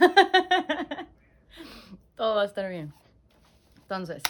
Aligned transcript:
Todo 2.16 2.36
va 2.36 2.42
a 2.42 2.46
estar 2.46 2.68
bien. 2.68 2.92
Entonces, 3.82 4.22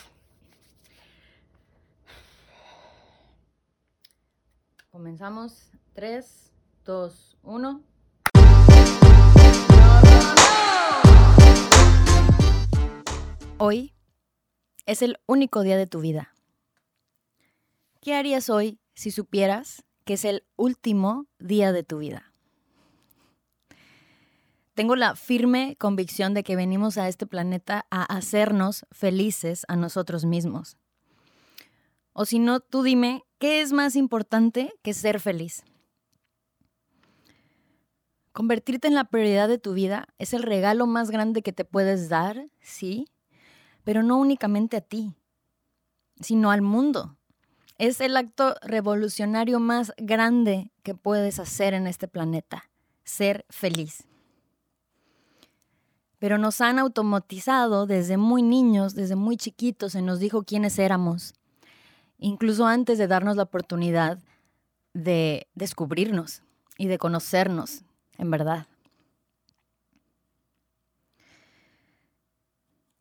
comenzamos. 4.91 5.71
3, 5.95 6.53
2, 6.85 7.38
1. 7.43 7.83
Hoy 13.59 13.95
es 14.87 15.02
el 15.02 15.18
único 15.27 15.62
día 15.62 15.77
de 15.77 15.87
tu 15.87 16.00
vida. 16.00 16.34
¿Qué 18.00 18.14
harías 18.14 18.48
hoy 18.48 18.80
si 18.95 19.11
supieras 19.11 19.84
que 20.05 20.14
es 20.14 20.25
el 20.25 20.46
último 20.57 21.27
día 21.39 21.73
de 21.73 21.82
tu 21.82 21.98
vida? 21.98 22.29
Tengo 24.75 24.96
la 24.96 25.16
firme 25.16 25.77
convicción 25.79 26.32
de 26.34 26.43
que 26.43 26.57
venimos 26.57 26.96
a 26.96 27.09
este 27.09 27.27
planeta 27.27 27.86
a 27.90 28.04
hacernos 28.04 28.86
felices 28.93 29.64
a 29.68 29.77
nosotros 29.77 30.25
mismos. 30.25 30.77
O 32.12 32.25
si 32.25 32.39
no, 32.39 32.61
tú 32.61 32.83
dime, 32.83 33.25
¿qué 33.39 33.61
es 33.61 33.72
más 33.72 33.97
importante 33.97 34.72
que 34.83 34.94
ser 34.94 35.20
feliz? 35.20 35.64
Convertirte 38.33 38.89
en 38.89 38.94
la 38.94 39.05
prioridad 39.05 39.48
de 39.48 39.58
tu 39.58 39.75
vida 39.75 40.06
es 40.19 40.34
el 40.34 40.42
regalo 40.42 40.86
más 40.86 41.11
grande 41.11 41.42
que 41.42 41.52
te 41.52 41.64
puedes 41.64 42.08
dar, 42.08 42.47
sí, 42.61 43.06
pero 43.83 44.02
no 44.02 44.19
únicamente 44.19 44.77
a 44.77 44.80
ti, 44.80 45.14
sino 46.20 46.50
al 46.50 46.62
mundo. 46.62 47.16
Es 47.78 48.00
el 48.00 48.16
acto 48.16 48.55
revolucionario 48.62 49.58
más 49.58 49.92
grande 49.97 50.70
que 50.83 50.94
puedes 50.94 51.39
hacer 51.39 51.75
en 51.75 51.86
este 51.86 52.06
planeta, 52.06 52.70
ser 53.05 53.47
feliz. 53.48 54.09
Pero 56.20 56.38
nos 56.38 56.60
han 56.60 56.78
automatizado 56.78 57.86
desde 57.86 58.16
muy 58.16 58.42
niños, 58.42 58.94
desde 58.94 59.16
muy 59.16 59.36
chiquitos, 59.36 59.92
se 59.92 60.02
nos 60.02 60.20
dijo 60.20 60.44
quiénes 60.44 60.78
éramos, 60.78 61.34
incluso 62.18 62.66
antes 62.66 62.98
de 62.98 63.08
darnos 63.08 63.36
la 63.36 63.42
oportunidad 63.42 64.18
de 64.92 65.48
descubrirnos 65.54 66.42
y 66.78 66.86
de 66.86 66.98
conocernos 66.98 67.82
en 68.18 68.30
verdad. 68.30 68.66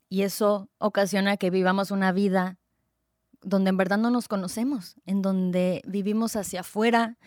Y 0.10 0.24
eso 0.24 0.70
ocasiona 0.80 1.38
que 1.38 1.52
vivamos 1.52 1.92
una 1.92 2.12
vida 2.12 2.58
donde 3.42 3.70
en 3.70 3.78
verdad 3.78 3.98
no 3.98 4.10
nos 4.10 4.28
conocemos, 4.28 4.96
en 5.06 5.22
donde 5.22 5.82
vivimos 5.86 6.36
hacia 6.36 6.62
afuera, 6.62 7.18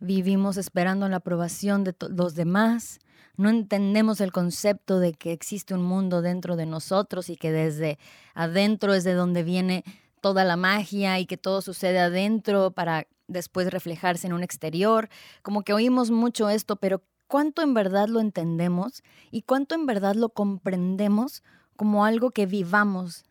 vivimos 0.00 0.56
esperando 0.56 1.08
la 1.08 1.16
aprobación 1.16 1.84
de 1.84 1.94
los 2.10 2.34
demás, 2.34 2.98
no 3.36 3.48
entendemos 3.48 4.20
el 4.20 4.32
concepto 4.32 5.00
de 5.00 5.14
que 5.14 5.32
existe 5.32 5.74
un 5.74 5.82
mundo 5.82 6.22
dentro 6.22 6.56
de 6.56 6.66
nosotros 6.66 7.30
y 7.30 7.36
que 7.36 7.50
desde 7.52 7.98
adentro 8.34 8.94
es 8.94 9.04
de 9.04 9.14
donde 9.14 9.42
viene 9.42 9.84
toda 10.20 10.44
la 10.44 10.56
magia 10.56 11.18
y 11.18 11.26
que 11.26 11.36
todo 11.36 11.62
sucede 11.62 11.98
adentro 11.98 12.70
para 12.70 13.06
después 13.26 13.70
reflejarse 13.70 14.26
en 14.26 14.32
un 14.32 14.42
exterior. 14.42 15.08
Como 15.42 15.62
que 15.62 15.72
oímos 15.72 16.10
mucho 16.10 16.48
esto, 16.48 16.76
pero 16.76 17.02
¿cuánto 17.26 17.62
en 17.62 17.74
verdad 17.74 18.08
lo 18.08 18.20
entendemos 18.20 19.02
y 19.30 19.42
cuánto 19.42 19.74
en 19.74 19.86
verdad 19.86 20.14
lo 20.14 20.28
comprendemos 20.28 21.42
como 21.76 22.04
algo 22.04 22.30
que 22.30 22.46
vivamos 22.46 23.24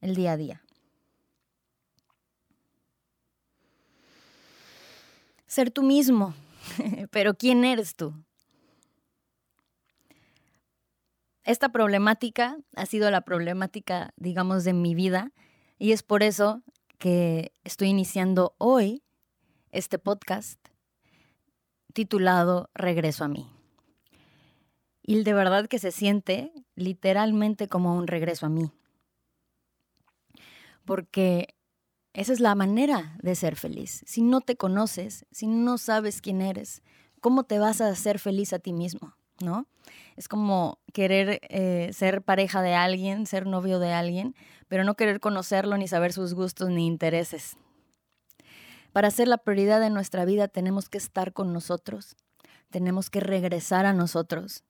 el 0.00 0.14
día 0.14 0.32
a 0.32 0.36
día. 0.36 0.62
Ser 5.46 5.70
tú 5.70 5.82
mismo, 5.82 6.34
pero 7.10 7.34
¿quién 7.34 7.64
eres 7.64 7.94
tú? 7.94 8.14
Esta 11.48 11.70
problemática 11.70 12.58
ha 12.76 12.84
sido 12.84 13.10
la 13.10 13.22
problemática, 13.22 14.12
digamos, 14.16 14.64
de 14.64 14.74
mi 14.74 14.94
vida 14.94 15.32
y 15.78 15.92
es 15.92 16.02
por 16.02 16.22
eso 16.22 16.62
que 16.98 17.54
estoy 17.64 17.88
iniciando 17.88 18.54
hoy 18.58 19.02
este 19.72 19.98
podcast 19.98 20.60
titulado 21.94 22.68
Regreso 22.74 23.24
a 23.24 23.28
mí. 23.28 23.48
Y 25.00 25.22
de 25.22 25.32
verdad 25.32 25.68
que 25.68 25.78
se 25.78 25.90
siente 25.90 26.52
literalmente 26.74 27.66
como 27.66 27.96
un 27.96 28.08
regreso 28.08 28.44
a 28.44 28.50
mí. 28.50 28.70
Porque 30.84 31.56
esa 32.12 32.34
es 32.34 32.40
la 32.40 32.54
manera 32.56 33.16
de 33.22 33.34
ser 33.34 33.56
feliz. 33.56 34.04
Si 34.06 34.20
no 34.20 34.42
te 34.42 34.56
conoces, 34.58 35.24
si 35.30 35.46
no 35.46 35.78
sabes 35.78 36.20
quién 36.20 36.42
eres, 36.42 36.82
¿cómo 37.22 37.44
te 37.44 37.58
vas 37.58 37.80
a 37.80 37.88
hacer 37.88 38.18
feliz 38.18 38.52
a 38.52 38.58
ti 38.58 38.74
mismo? 38.74 39.17
¿No? 39.40 39.66
Es 40.16 40.28
como 40.28 40.78
querer 40.92 41.40
eh, 41.48 41.90
ser 41.92 42.22
pareja 42.22 42.60
de 42.60 42.74
alguien, 42.74 43.26
ser 43.26 43.46
novio 43.46 43.78
de 43.78 43.92
alguien, 43.92 44.34
pero 44.66 44.84
no 44.84 44.96
querer 44.96 45.20
conocerlo 45.20 45.76
ni 45.76 45.86
saber 45.86 46.12
sus 46.12 46.34
gustos 46.34 46.70
ni 46.70 46.86
intereses. 46.86 47.56
Para 48.92 49.10
ser 49.10 49.28
la 49.28 49.38
prioridad 49.38 49.80
de 49.80 49.90
nuestra 49.90 50.24
vida 50.24 50.48
tenemos 50.48 50.88
que 50.88 50.98
estar 50.98 51.32
con 51.32 51.52
nosotros, 51.52 52.16
tenemos 52.70 53.10
que 53.10 53.20
regresar 53.20 53.86
a 53.86 53.92
nosotros, 53.92 54.64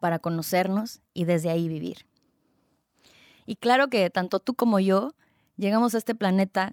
para 0.00 0.18
conocernos 0.18 1.00
y 1.14 1.26
desde 1.26 1.50
ahí 1.50 1.68
vivir. 1.68 2.06
Y 3.46 3.56
claro 3.56 3.88
que 3.88 4.10
tanto 4.10 4.40
tú 4.40 4.54
como 4.54 4.80
yo 4.80 5.14
llegamos 5.56 5.94
a 5.94 5.98
este 5.98 6.14
planeta 6.14 6.72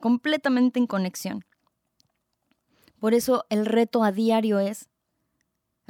completamente 0.00 0.78
en 0.78 0.86
conexión. 0.86 1.44
Por 2.98 3.14
eso 3.14 3.46
el 3.48 3.64
reto 3.64 4.04
a 4.04 4.12
diario 4.12 4.58
es 4.58 4.89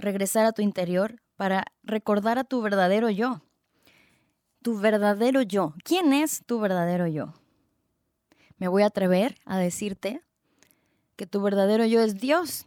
regresar 0.00 0.46
a 0.46 0.52
tu 0.52 0.62
interior 0.62 1.20
para 1.36 1.64
recordar 1.82 2.38
a 2.38 2.44
tu 2.44 2.60
verdadero 2.60 3.10
yo. 3.10 3.42
Tu 4.62 4.78
verdadero 4.78 5.42
yo. 5.42 5.74
¿Quién 5.84 6.12
es 6.12 6.42
tu 6.44 6.60
verdadero 6.60 7.06
yo? 7.06 7.34
Me 8.58 8.68
voy 8.68 8.82
a 8.82 8.86
atrever 8.86 9.36
a 9.46 9.58
decirte 9.58 10.20
que 11.16 11.26
tu 11.26 11.40
verdadero 11.40 11.84
yo 11.86 12.00
es 12.02 12.18
Dios. 12.18 12.66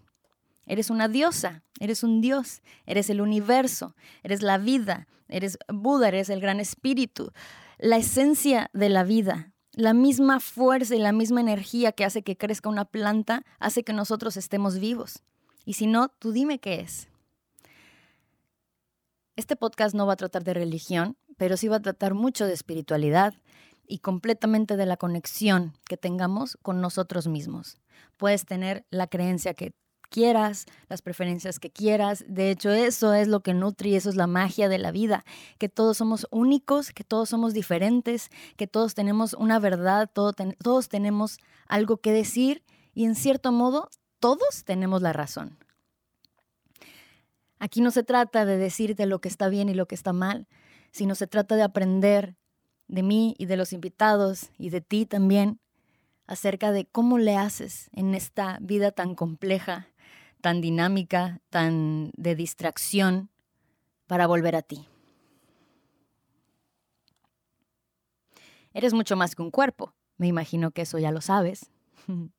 Eres 0.66 0.90
una 0.90 1.08
diosa, 1.08 1.64
eres 1.80 2.04
un 2.04 2.22
dios, 2.22 2.62
eres 2.86 3.10
el 3.10 3.20
universo, 3.20 3.96
eres 4.24 4.42
la 4.42 4.58
vida, 4.58 5.08
eres 5.28 5.58
Buda, 5.68 6.08
eres 6.08 6.30
el 6.30 6.40
gran 6.40 6.60
espíritu, 6.60 7.32
la 7.78 7.98
esencia 7.98 8.70
de 8.74 8.90
la 8.90 9.04
vida. 9.04 9.52
La 9.74 9.94
misma 9.94 10.40
fuerza 10.40 10.96
y 10.96 11.00
la 11.00 11.12
misma 11.12 11.42
energía 11.42 11.92
que 11.92 12.06
hace 12.06 12.22
que 12.22 12.38
crezca 12.38 12.70
una 12.70 12.86
planta 12.86 13.44
hace 13.60 13.84
que 13.84 13.92
nosotros 13.92 14.38
estemos 14.38 14.78
vivos. 14.78 15.24
Y 15.66 15.74
si 15.74 15.88
no, 15.88 16.10
tú 16.10 16.32
dime 16.32 16.60
qué 16.60 16.82
es. 16.82 17.08
Este 19.36 19.56
podcast 19.56 19.96
no 19.96 20.06
va 20.06 20.14
a 20.14 20.18
tratar 20.18 20.44
de 20.44 20.54
religión, 20.54 21.18
pero 21.38 21.58
sí 21.58 21.68
va 21.68 21.78
a 21.78 21.82
tratar 21.82 22.14
mucho 22.14 22.46
de 22.46 22.54
espiritualidad 22.54 23.34
y 23.88 23.98
completamente 23.98 24.78
de 24.78 24.86
la 24.86 24.96
conexión 24.96 25.74
que 25.86 25.98
tengamos 25.98 26.56
con 26.62 26.82
nosotros 26.82 27.28
mismos. 27.28 27.80
Puedes 28.18 28.46
tener 28.46 28.86
la 28.92 29.08
creencia 29.08 29.56
que 29.56 29.74
quieras, 30.10 30.68
las 30.88 31.02
preferencias 31.02 31.60
que 31.60 31.72
quieras. 31.72 32.24
De 32.28 32.52
hecho, 32.52 32.70
eso 32.70 33.16
es 33.16 33.28
lo 33.28 33.40
que 33.40 33.56
nutre 33.56 33.90
y 33.90 33.96
eso 33.96 34.10
es 34.10 34.16
la 34.16 34.28
magia 34.28 34.70
de 34.70 34.78
la 34.78 34.92
vida, 34.92 35.26
que 35.58 35.68
todos 35.68 35.98
somos 35.98 36.28
únicos, 36.30 36.92
que 36.92 37.04
todos 37.04 37.30
somos 37.30 37.56
diferentes, 37.56 38.30
que 38.56 38.68
todos 38.68 38.94
tenemos 38.94 39.34
una 39.34 39.58
verdad, 39.58 40.12
todos 40.14 40.90
tenemos 40.90 41.40
algo 41.68 41.98
que 41.98 42.14
decir 42.14 42.64
y 42.94 43.06
en 43.06 43.16
cierto 43.16 43.52
modo 43.52 43.90
todos 44.20 44.64
tenemos 44.64 45.02
la 45.02 45.12
razón. 45.12 45.58
Aquí 47.64 47.80
no 47.80 47.92
se 47.92 48.04
trata 48.04 48.46
de 48.46 48.58
decirte 48.58 49.06
lo 49.06 49.22
que 49.22 49.30
está 49.30 49.48
bien 49.48 49.70
y 49.70 49.74
lo 49.74 49.88
que 49.88 49.96
está 49.96 50.12
mal, 50.12 50.48
sino 50.92 51.16
se 51.16 51.28
trata 51.28 51.56
de 51.56 51.64
aprender 51.64 52.36
de 52.90 53.04
mí 53.04 53.36
y 53.38 53.46
de 53.46 53.56
los 53.56 53.72
invitados 53.72 54.50
y 54.58 54.70
de 54.70 54.82
ti 54.82 55.06
también 55.06 55.62
acerca 56.28 56.72
de 56.74 56.86
cómo 56.86 57.18
le 57.18 57.38
haces 57.38 57.90
en 57.94 58.16
esta 58.16 58.58
vida 58.62 58.92
tan 58.92 59.16
compleja 59.16 59.88
tan 60.44 60.60
dinámica, 60.60 61.40
tan 61.50 62.12
de 62.18 62.36
distracción 62.36 63.30
para 64.08 64.28
volver 64.28 64.58
a 64.58 64.62
ti. 64.62 64.90
Eres 68.74 68.94
mucho 68.94 69.16
más 69.16 69.36
que 69.36 69.42
un 69.42 69.52
cuerpo, 69.52 69.94
me 70.18 70.28
imagino 70.28 70.72
que 70.72 70.82
eso 70.82 71.00
ya 71.00 71.12
lo 71.12 71.22
sabes. 71.22 71.72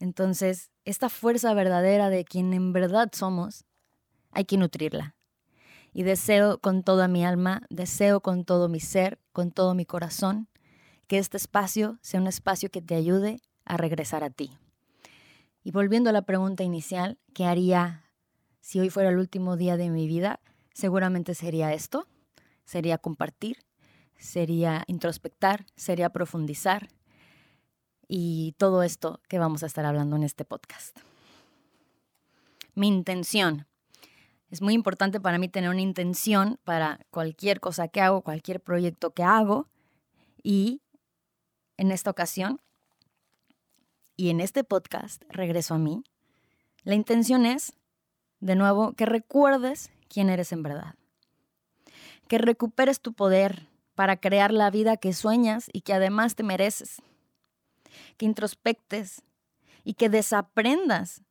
Entonces, 0.00 0.71
esta 0.84 1.08
fuerza 1.08 1.54
verdadera 1.54 2.10
de 2.10 2.24
quien 2.24 2.52
en 2.54 2.72
verdad 2.72 3.10
somos, 3.12 3.64
hay 4.30 4.44
que 4.44 4.56
nutrirla. 4.56 5.14
Y 5.92 6.04
deseo 6.04 6.58
con 6.58 6.82
toda 6.82 7.06
mi 7.06 7.24
alma, 7.24 7.62
deseo 7.68 8.20
con 8.20 8.44
todo 8.44 8.68
mi 8.68 8.80
ser, 8.80 9.18
con 9.32 9.50
todo 9.50 9.74
mi 9.74 9.84
corazón, 9.84 10.48
que 11.06 11.18
este 11.18 11.36
espacio 11.36 11.98
sea 12.00 12.20
un 12.20 12.26
espacio 12.26 12.70
que 12.70 12.80
te 12.80 12.94
ayude 12.94 13.40
a 13.64 13.76
regresar 13.76 14.24
a 14.24 14.30
ti. 14.30 14.56
Y 15.62 15.70
volviendo 15.70 16.10
a 16.10 16.12
la 16.12 16.22
pregunta 16.22 16.64
inicial, 16.64 17.18
¿qué 17.34 17.44
haría 17.44 18.04
si 18.60 18.80
hoy 18.80 18.90
fuera 18.90 19.10
el 19.10 19.18
último 19.18 19.56
día 19.56 19.76
de 19.76 19.90
mi 19.90 20.06
vida? 20.06 20.40
Seguramente 20.72 21.34
sería 21.34 21.72
esto, 21.74 22.08
sería 22.64 22.98
compartir, 22.98 23.58
sería 24.16 24.84
introspectar, 24.86 25.66
sería 25.76 26.10
profundizar 26.10 26.88
y 28.14 28.54
todo 28.58 28.82
esto 28.82 29.20
que 29.26 29.38
vamos 29.38 29.62
a 29.62 29.66
estar 29.66 29.86
hablando 29.86 30.16
en 30.16 30.22
este 30.22 30.44
podcast. 30.44 30.94
Mi 32.74 32.86
intención 32.86 33.66
Es 34.50 34.60
muy 34.60 34.74
importante 34.74 35.18
para 35.18 35.38
mí 35.38 35.48
tener 35.48 35.70
una 35.70 35.80
intención 35.80 36.60
para 36.62 37.00
cualquier 37.10 37.58
cosa 37.58 37.88
que 37.88 38.02
hago, 38.02 38.20
cualquier 38.20 38.60
proyecto 38.60 39.14
que 39.14 39.22
hago. 39.22 39.66
Y 40.42 40.82
en 41.78 41.90
esta 41.90 42.10
ocasión 42.10 42.60
y 44.14 44.28
en 44.28 44.42
este 44.42 44.62
podcast, 44.62 45.22
regreso 45.30 45.72
a 45.72 45.78
mí, 45.78 46.04
la 46.82 46.94
intención 46.94 47.46
es, 47.46 47.72
de 48.40 48.56
nuevo, 48.56 48.92
que 48.92 49.06
recuerdes 49.06 49.90
quién 50.10 50.28
eres 50.28 50.52
en 50.52 50.62
verdad. 50.62 50.96
Que 52.28 52.36
recuperes 52.36 53.00
tu 53.00 53.14
poder 53.14 53.70
para 53.94 54.18
crear 54.18 54.52
la 54.52 54.70
vida 54.70 54.98
que 54.98 55.14
sueñas 55.14 55.70
y 55.72 55.80
que 55.80 55.94
además 55.94 56.34
te 56.34 56.42
mereces. 56.42 57.00
Que 58.16 58.26
introspectes 58.26 59.22
y 59.84 59.94
que 59.94 60.08
desaprendas, 60.08 61.22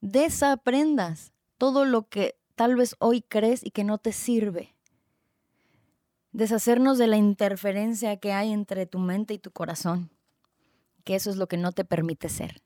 desaprendas 0.00 1.32
todo 1.58 1.84
lo 1.84 2.08
que 2.08 2.38
tal 2.54 2.76
vez 2.76 2.96
hoy 2.98 3.22
crees 3.22 3.64
y 3.64 3.70
que 3.70 3.84
no 3.84 3.98
te 3.98 4.12
sirve. 4.12 4.74
Deshacernos 6.32 6.98
de 6.98 7.06
la 7.06 7.16
interferencia 7.16 8.16
que 8.18 8.32
hay 8.32 8.52
entre 8.52 8.86
tu 8.86 8.98
mente 8.98 9.34
y 9.34 9.38
tu 9.38 9.50
corazón, 9.50 10.10
que 11.04 11.16
eso 11.16 11.30
es 11.30 11.36
lo 11.36 11.48
que 11.48 11.56
no 11.56 11.72
te 11.72 11.84
permite 11.84 12.28
ser. 12.28 12.62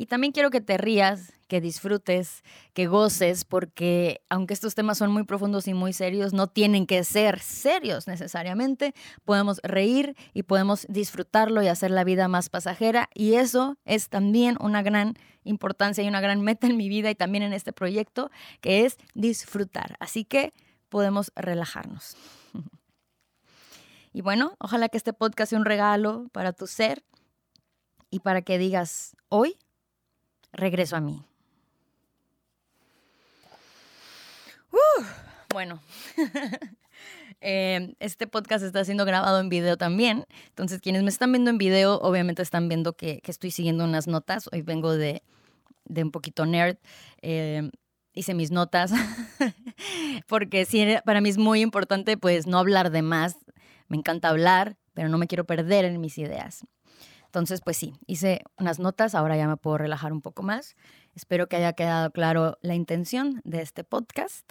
Y 0.00 0.06
también 0.06 0.32
quiero 0.32 0.48
que 0.48 0.62
te 0.62 0.78
rías, 0.78 1.34
que 1.46 1.60
disfrutes, 1.60 2.42
que 2.72 2.86
goces, 2.86 3.44
porque 3.44 4.22
aunque 4.30 4.54
estos 4.54 4.74
temas 4.74 4.96
son 4.96 5.12
muy 5.12 5.24
profundos 5.24 5.68
y 5.68 5.74
muy 5.74 5.92
serios, 5.92 6.32
no 6.32 6.46
tienen 6.46 6.86
que 6.86 7.04
ser 7.04 7.38
serios 7.38 8.06
necesariamente. 8.06 8.94
Podemos 9.26 9.60
reír 9.62 10.16
y 10.32 10.44
podemos 10.44 10.86
disfrutarlo 10.88 11.62
y 11.62 11.68
hacer 11.68 11.90
la 11.90 12.04
vida 12.04 12.28
más 12.28 12.48
pasajera. 12.48 13.10
Y 13.12 13.34
eso 13.34 13.76
es 13.84 14.08
también 14.08 14.56
una 14.58 14.80
gran 14.80 15.18
importancia 15.44 16.02
y 16.02 16.08
una 16.08 16.22
gran 16.22 16.40
meta 16.40 16.66
en 16.66 16.78
mi 16.78 16.88
vida 16.88 17.10
y 17.10 17.14
también 17.14 17.42
en 17.42 17.52
este 17.52 17.74
proyecto, 17.74 18.30
que 18.62 18.86
es 18.86 18.96
disfrutar. 19.12 19.96
Así 20.00 20.24
que 20.24 20.54
podemos 20.88 21.30
relajarnos. 21.36 22.16
Y 24.12 24.22
bueno, 24.22 24.56
ojalá 24.58 24.88
que 24.88 24.96
este 24.96 25.12
podcast 25.12 25.50
sea 25.50 25.58
un 25.60 25.64
regalo 25.64 26.26
para 26.32 26.52
tu 26.52 26.66
ser 26.66 27.04
y 28.10 28.18
para 28.18 28.42
que 28.42 28.58
digas, 28.58 29.14
hoy 29.28 29.56
regreso 30.52 30.96
a 30.96 31.00
mí. 31.00 31.24
bueno, 35.52 35.80
eh, 37.40 37.94
este 37.98 38.26
podcast 38.26 38.64
está 38.64 38.84
siendo 38.84 39.04
grabado 39.04 39.40
en 39.40 39.48
video 39.48 39.76
también. 39.76 40.26
Entonces, 40.48 40.80
quienes 40.80 41.02
me 41.02 41.08
están 41.08 41.32
viendo 41.32 41.50
en 41.50 41.58
video, 41.58 41.98
obviamente 42.00 42.42
están 42.42 42.68
viendo 42.68 42.92
que, 42.92 43.20
estoy 43.26 43.50
siguiendo 43.50 43.84
unas 43.84 44.06
notas. 44.06 44.48
Hoy 44.52 44.62
vengo 44.62 44.96
de, 44.96 45.22
un 45.88 46.10
poquito 46.12 46.46
nerd. 46.46 46.76
Eh, 47.22 47.70
hice 48.12 48.34
mis 48.34 48.50
notas, 48.50 48.92
porque 50.26 50.64
sí, 50.64 50.84
para 51.04 51.20
mí 51.20 51.28
es 51.28 51.38
muy 51.38 51.60
importante 51.60 52.16
pues 52.16 52.46
no 52.46 52.58
hablar 52.58 52.90
de 52.90 53.02
más. 53.02 53.36
Me 53.88 53.96
encanta 53.96 54.28
hablar, 54.28 54.76
pero 54.94 55.08
no 55.08 55.18
me 55.18 55.26
quiero 55.26 55.44
perder 55.44 55.84
en 55.84 56.00
mis 56.00 56.18
ideas. 56.18 56.64
Entonces, 57.30 57.60
pues 57.60 57.76
sí, 57.76 57.94
hice 58.08 58.42
unas 58.58 58.80
notas, 58.80 59.14
ahora 59.14 59.36
ya 59.36 59.46
me 59.46 59.56
puedo 59.56 59.78
relajar 59.78 60.12
un 60.12 60.20
poco 60.20 60.42
más. 60.42 60.74
Espero 61.14 61.48
que 61.48 61.54
haya 61.54 61.74
quedado 61.74 62.10
claro 62.10 62.58
la 62.60 62.74
intención 62.74 63.40
de 63.44 63.62
este 63.62 63.84
podcast. 63.84 64.50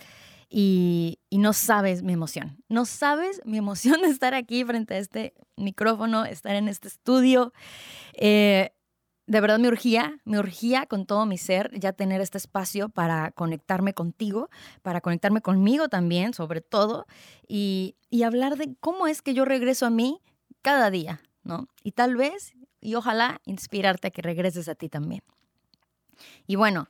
Y, 0.50 1.20
no 1.30 1.52
sabes 1.52 2.04
mi 2.04 2.14
emoción, 2.14 2.64
no 2.70 2.86
sabes 2.86 3.42
mi 3.44 3.58
emoción 3.58 4.02
de 4.02 4.08
estar 4.08 4.34
aquí 4.34 4.64
frente 4.64 4.94
a 4.94 4.98
este 4.98 5.34
micrófono, 5.58 6.24
estar 6.24 6.56
en 6.56 6.70
este 6.70 6.88
estudio. 6.88 7.52
Eh, 8.14 8.72
de 9.28 9.42
verdad 9.42 9.60
me 9.60 9.68
urgía, 9.68 10.22
me 10.24 10.40
urgía 10.40 10.86
con 10.86 11.06
todo 11.06 11.26
mi 11.26 11.38
ser 11.38 11.78
ya 11.78 11.92
tener 11.92 12.22
este 12.22 12.38
espacio 12.38 12.88
para 12.88 13.32
conectarme 13.32 13.94
contigo, 13.94 14.50
para 14.84 15.02
conectarme 15.02 15.42
conmigo 15.42 15.90
también, 15.90 16.34
sobre 16.34 16.62
todo, 16.62 17.08
y, 17.46 17.98
y 18.10 18.24
hablar 18.24 18.56
de 18.56 18.74
cómo 18.80 19.06
es 19.06 19.22
que 19.22 19.34
yo 19.34 19.44
regreso 19.44 19.86
a 19.86 19.90
mí 19.90 20.22
cada 20.62 20.90
día, 20.90 21.22
¿no? 21.44 21.68
Y 21.84 21.92
tal 21.92 22.16
vez 22.16 22.54
y 22.82 22.96
ojalá 22.96 23.42
inspirarte 23.46 24.08
a 24.08 24.12
que 24.12 24.22
regreses 24.22 24.68
a 24.70 24.76
ti 24.76 24.90
también. 24.90 25.24
Y 26.48 26.56
bueno, 26.56 26.90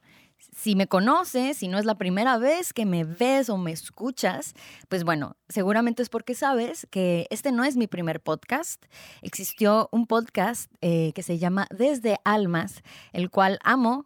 si 0.55 0.75
me 0.75 0.87
conoces, 0.87 1.57
si 1.57 1.67
no 1.67 1.77
es 1.77 1.85
la 1.85 1.95
primera 1.95 2.37
vez 2.37 2.73
que 2.73 2.85
me 2.85 3.03
ves 3.03 3.49
o 3.49 3.57
me 3.57 3.71
escuchas, 3.71 4.53
pues 4.87 5.03
bueno, 5.03 5.35
seguramente 5.49 6.01
es 6.01 6.09
porque 6.09 6.33
sabes 6.33 6.87
que 6.89 7.27
este 7.29 7.51
no 7.51 7.63
es 7.63 7.75
mi 7.75 7.87
primer 7.87 8.21
podcast. 8.21 8.83
Existió 9.21 9.89
un 9.91 10.07
podcast 10.07 10.71
eh, 10.81 11.11
que 11.13 11.23
se 11.23 11.37
llama 11.37 11.67
Desde 11.71 12.17
Almas, 12.23 12.83
el 13.11 13.29
cual 13.29 13.59
amo 13.63 14.05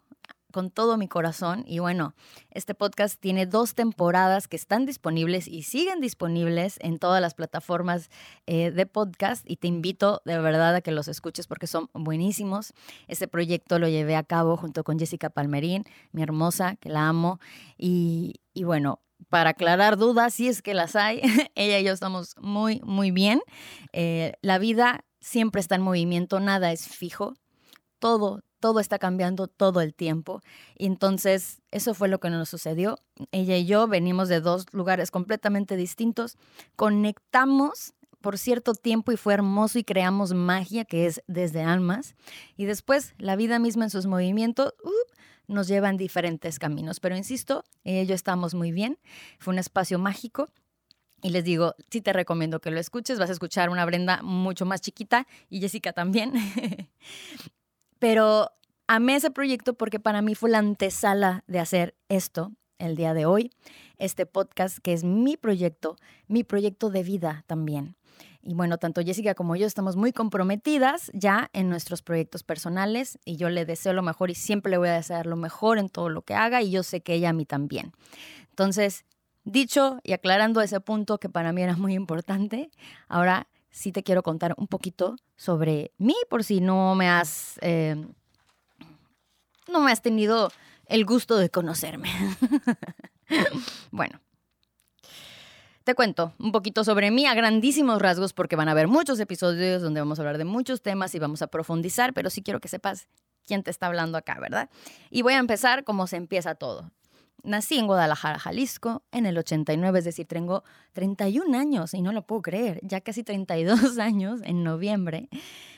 con 0.54 0.70
todo 0.70 0.98
mi 0.98 1.10
corazón. 1.10 1.66
Y 1.68 1.80
bueno, 1.80 2.14
este 2.52 2.76
podcast 2.76 3.20
tiene 3.20 3.46
dos 3.46 3.74
temporadas 3.74 4.48
que 4.48 4.56
están 4.56 4.86
disponibles 4.86 5.48
y 5.48 5.64
siguen 5.64 6.00
disponibles 6.00 6.78
en 6.80 7.00
todas 7.00 7.20
las 7.20 7.34
plataformas 7.34 8.10
eh, 8.46 8.72
de 8.72 8.86
podcast. 8.86 9.44
Y 9.50 9.58
te 9.58 9.68
invito 9.68 10.22
de 10.24 10.40
verdad 10.40 10.76
a 10.76 10.82
que 10.82 10.92
los 10.92 11.10
escuches 11.10 11.48
porque 11.48 11.68
son 11.68 11.90
buenísimos. 11.94 12.74
Este 13.08 13.28
proyecto 13.28 13.80
lo 13.80 13.90
llevé 13.90 14.16
a 14.16 14.24
cabo 14.24 14.56
junto 14.56 14.84
con 14.84 15.00
Jessica 15.00 15.32
Palmerín, 15.32 15.86
mi 16.12 16.22
hermosa, 16.22 16.76
que 16.76 16.90
la 16.90 17.10
amo. 17.10 17.40
Y, 17.78 18.40
bueno, 18.64 19.00
para 19.30 19.52
aclarar 19.52 19.98
dudas, 19.98 20.36
si 20.36 20.48
es 20.48 20.62
que 20.62 20.76
las 20.76 20.96
hay, 20.96 21.22
ella 21.56 21.80
y 21.80 21.84
yo 21.84 21.94
estamos 21.94 22.36
muy, 22.40 22.80
muy 22.86 23.10
bien. 23.10 23.42
Eh, 23.92 24.34
la 24.42 24.60
vida 24.60 25.04
siempre 25.20 25.62
está 25.62 25.74
en 25.76 25.82
movimiento, 25.82 26.40
nada 26.40 26.72
es 26.72 26.88
fijo. 26.88 27.34
Todo, 27.98 28.44
todo 28.64 28.80
está 28.80 28.98
cambiando 28.98 29.48
todo 29.50 29.82
el 29.82 29.94
tiempo. 29.94 30.42
Y 30.78 30.86
entonces 30.86 31.62
eso 31.72 31.94
fue 31.94 32.08
lo 32.08 32.22
que 32.22 32.30
nos 32.30 32.48
sucedió. 32.48 32.98
Ella 33.34 33.58
y 33.58 33.66
yo 33.66 33.90
venimos 33.90 34.30
de 34.30 34.40
dos 34.40 34.68
lugares 34.72 35.12
completamente 35.12 35.76
distintos, 35.76 36.38
conectamos 36.78 37.94
por 38.22 38.38
cierto 38.38 38.74
tiempo 38.74 39.12
y 39.12 39.18
fue 39.18 39.34
hermoso 39.34 39.80
y 39.80 39.84
creamos 39.84 40.34
magia 40.34 40.86
que 40.86 41.08
es 41.08 41.22
desde 41.28 41.62
almas. 41.62 42.16
Y 42.56 42.64
después 42.64 43.16
la 43.18 43.36
vida 43.36 43.60
misma 43.60 43.84
en 43.84 43.90
sus 43.90 44.06
movimientos 44.06 44.74
uh, 44.82 45.52
nos 45.52 45.68
lleva 45.68 45.90
en 45.90 45.98
diferentes 45.98 46.58
caminos. 46.58 47.02
Pero 47.02 47.18
insisto, 47.18 47.66
ella 47.84 48.04
y 48.04 48.06
yo 48.06 48.16
estamos 48.16 48.54
muy 48.54 48.72
bien. 48.72 48.98
Fue 49.40 49.54
un 49.54 49.60
espacio 49.60 50.00
mágico. 50.00 50.48
Y 51.22 51.32
les 51.32 51.44
digo, 51.44 51.76
sí 51.90 52.00
te 52.00 52.14
recomiendo 52.14 52.62
que 52.62 52.72
lo 52.72 52.80
escuches. 52.80 53.20
Vas 53.20 53.30
a 53.30 53.34
escuchar 53.34 53.70
una 53.70 53.84
Brenda 53.84 54.22
mucho 54.24 54.66
más 54.66 54.80
chiquita 54.80 55.28
y 55.50 55.60
Jessica 55.60 55.92
también. 55.92 56.32
Pero 58.04 58.52
amé 58.86 59.16
ese 59.16 59.32
proyecto 59.32 59.76
porque 59.76 59.98
para 59.98 60.22
mí 60.22 60.36
fue 60.36 60.50
la 60.50 60.58
antesala 60.58 61.46
de 61.48 61.62
hacer 61.62 61.96
esto 62.10 62.52
el 62.78 62.98
día 62.98 63.14
de 63.14 63.26
hoy, 63.26 63.50
este 63.98 64.26
podcast 64.26 64.80
que 64.80 64.92
es 64.92 65.06
mi 65.06 65.38
proyecto, 65.38 65.96
mi 66.28 66.44
proyecto 66.44 66.90
de 66.90 67.02
vida 67.02 67.46
también. 67.48 67.96
Y 68.42 68.56
bueno, 68.56 68.78
tanto 68.78 69.02
Jessica 69.02 69.36
como 69.36 69.56
yo 69.56 69.66
estamos 69.66 69.96
muy 69.96 70.12
comprometidas 70.12 71.12
ya 71.14 71.50
en 71.54 71.70
nuestros 71.70 72.02
proyectos 72.02 72.44
personales 72.44 73.20
y 73.24 73.38
yo 73.38 73.50
le 73.50 73.64
deseo 73.64 73.94
lo 73.94 74.04
mejor 74.04 74.32
y 74.32 74.36
siempre 74.36 74.72
le 74.72 74.80
voy 74.80 74.90
a 74.90 74.96
desear 74.96 75.26
lo 75.26 75.38
mejor 75.38 75.78
en 75.78 75.88
todo 75.88 76.10
lo 76.10 76.24
que 76.24 76.34
haga 76.34 76.62
y 76.62 76.72
yo 76.72 76.84
sé 76.84 77.00
que 77.00 77.14
ella 77.14 77.30
a 77.30 77.34
mí 77.34 77.46
también. 77.46 77.94
Entonces, 78.50 79.06
dicho 79.46 80.02
y 80.04 80.12
aclarando 80.12 80.60
ese 80.60 80.82
punto 80.82 81.20
que 81.20 81.30
para 81.30 81.54
mí 81.54 81.62
era 81.62 81.78
muy 81.78 81.94
importante, 81.94 82.70
ahora 83.08 83.48
sí 83.74 83.92
te 83.92 84.04
quiero 84.04 84.24
contar 84.24 84.54
un 84.58 84.68
poquito 84.68 85.18
sobre 85.36 85.92
mí, 85.98 86.16
por 86.30 86.44
si 86.44 86.62
no 86.62 86.96
me 86.96 87.10
has, 87.10 87.58
eh, 87.62 87.96
no 89.68 89.82
me 89.82 89.92
has 89.92 90.02
tenido 90.02 90.52
el 90.86 91.06
gusto 91.06 91.38
de 91.38 91.50
conocerme. 91.50 92.10
bueno, 93.92 94.22
te 95.84 95.96
cuento 95.96 96.34
un 96.38 96.52
poquito 96.52 96.84
sobre 96.84 97.10
mí 97.10 97.26
a 97.26 97.34
grandísimos 97.34 98.02
rasgos 98.02 98.32
porque 98.32 98.56
van 98.56 98.70
a 98.70 98.72
haber 98.72 98.88
muchos 98.88 99.20
episodios 99.20 99.82
donde 99.82 100.00
vamos 100.00 100.20
a 100.20 100.22
hablar 100.22 100.38
de 100.38 100.46
muchos 100.46 100.82
temas 100.82 101.14
y 101.16 101.20
vamos 101.20 101.42
a 101.42 101.48
profundizar, 101.48 102.14
pero 102.14 102.30
sí 102.30 102.44
quiero 102.44 102.60
que 102.60 102.70
sepas 102.70 103.08
quién 103.46 103.64
te 103.64 103.72
está 103.72 103.88
hablando 103.88 104.20
acá, 104.20 104.38
¿verdad? 104.40 104.70
Y 105.10 105.24
voy 105.24 105.34
a 105.34 105.40
empezar 105.40 105.84
como 105.84 106.06
se 106.06 106.18
empieza 106.18 106.54
todo. 106.56 106.92
Nací 107.44 107.78
en 107.78 107.88
Guadalajara, 107.88 108.40
Jalisco, 108.40 109.04
en 109.12 109.26
el 109.26 109.38
89, 109.38 110.00
es 110.00 110.06
decir, 110.06 110.26
tengo 110.26 110.64
31 110.94 111.58
años 111.58 111.94
y 111.94 112.02
no 112.02 112.14
lo 112.14 112.26
puedo 112.26 112.42
creer, 112.42 112.80
ya 112.84 113.02
casi 113.02 113.24
32 113.24 113.98
años 114.00 114.40
en 114.44 114.64
noviembre. 114.64 115.28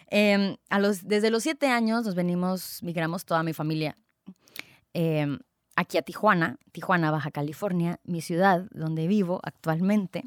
Em, 0.08 0.58
desde 1.04 1.32
los 1.32 1.42
7 1.44 1.68
años 1.68 2.06
nos 2.06 2.14
venimos, 2.14 2.84
migramos 2.84 3.26
toda 3.26 3.42
mi 3.42 3.54
familia 3.54 3.98
em, 4.94 5.40
aquí 5.76 5.98
a 5.98 6.04
Tijuana, 6.04 6.58
Tijuana, 6.72 7.10
Baja 7.10 7.32
California, 7.32 8.00
mi 8.04 8.22
ciudad 8.22 8.68
donde 8.72 9.08
vivo 9.08 9.40
actualmente. 9.44 10.26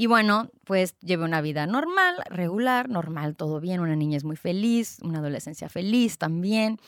Y 0.00 0.06
bueno, 0.06 0.50
pues 0.64 0.96
llevé 1.00 1.26
una 1.26 1.42
vida 1.42 1.66
normal, 1.66 2.14
regular, 2.30 2.88
normal, 2.88 3.36
todo 3.36 3.60
bien, 3.60 3.80
una 3.80 3.96
niñez 3.96 4.24
muy 4.24 4.36
feliz, 4.36 4.96
una 5.02 5.18
adolescencia 5.18 5.68
feliz 5.68 6.16
también, 6.16 6.78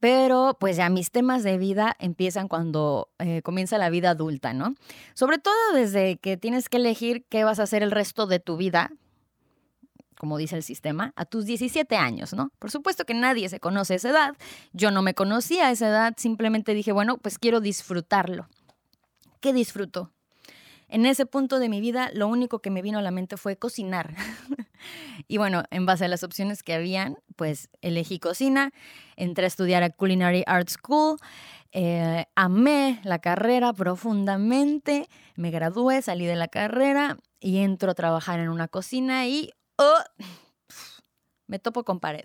pero 0.00 0.54
pues 0.60 0.76
ya 0.76 0.90
mis 0.90 1.10
temas 1.10 1.42
de 1.44 1.56
vida 1.56 1.96
empiezan 1.98 2.46
cuando 2.46 3.08
eh, 3.20 3.40
comienza 3.40 3.78
la 3.78 3.88
vida 3.88 4.10
adulta, 4.10 4.52
¿no? 4.52 4.74
Sobre 5.14 5.38
todo 5.38 5.54
desde 5.72 6.18
que 6.18 6.36
tienes 6.36 6.68
que 6.68 6.76
elegir 6.76 7.24
qué 7.30 7.42
vas 7.42 7.58
a 7.58 7.62
hacer 7.62 7.82
el 7.82 7.90
resto 7.90 8.26
de 8.26 8.38
tu 8.38 8.58
vida, 8.58 8.92
como 10.18 10.36
dice 10.36 10.56
el 10.56 10.62
sistema, 10.62 11.14
a 11.16 11.24
tus 11.24 11.46
17 11.46 11.96
años, 11.96 12.34
¿no? 12.34 12.52
Por 12.58 12.70
supuesto 12.70 13.06
que 13.06 13.14
nadie 13.14 13.48
se 13.48 13.60
conoce 13.60 13.94
a 13.94 13.96
esa 13.96 14.10
edad, 14.10 14.36
yo 14.74 14.90
no 14.90 15.00
me 15.00 15.14
conocía 15.14 15.68
a 15.68 15.70
esa 15.70 15.88
edad, 15.88 16.14
simplemente 16.18 16.74
dije, 16.74 16.92
bueno, 16.92 17.16
pues 17.16 17.38
quiero 17.38 17.62
disfrutarlo. 17.62 18.46
¿Qué 19.40 19.54
disfruto? 19.54 20.12
En 20.88 21.04
ese 21.04 21.26
punto 21.26 21.58
de 21.58 21.68
mi 21.68 21.80
vida, 21.80 22.10
lo 22.14 22.28
único 22.28 22.60
que 22.60 22.70
me 22.70 22.82
vino 22.82 22.98
a 22.98 23.02
la 23.02 23.10
mente 23.10 23.36
fue 23.36 23.56
cocinar. 23.56 24.14
y 25.28 25.36
bueno, 25.36 25.64
en 25.70 25.84
base 25.84 26.06
a 26.06 26.08
las 26.08 26.22
opciones 26.24 26.62
que 26.62 26.72
habían, 26.72 27.18
pues 27.36 27.68
elegí 27.82 28.18
cocina, 28.18 28.72
entré 29.16 29.44
a 29.44 29.48
estudiar 29.48 29.82
a 29.82 29.90
Culinary 29.90 30.44
Art 30.46 30.70
School, 30.70 31.18
eh, 31.72 32.24
amé 32.34 33.00
la 33.04 33.18
carrera 33.18 33.74
profundamente, 33.74 35.08
me 35.36 35.50
gradué, 35.50 36.00
salí 36.00 36.24
de 36.24 36.36
la 36.36 36.48
carrera 36.48 37.18
y 37.38 37.58
entro 37.58 37.90
a 37.90 37.94
trabajar 37.94 38.40
en 38.40 38.48
una 38.48 38.68
cocina 38.68 39.26
y 39.26 39.52
oh, 39.76 39.98
me 41.46 41.58
topo 41.58 41.84
con 41.84 42.00
pared. 42.00 42.24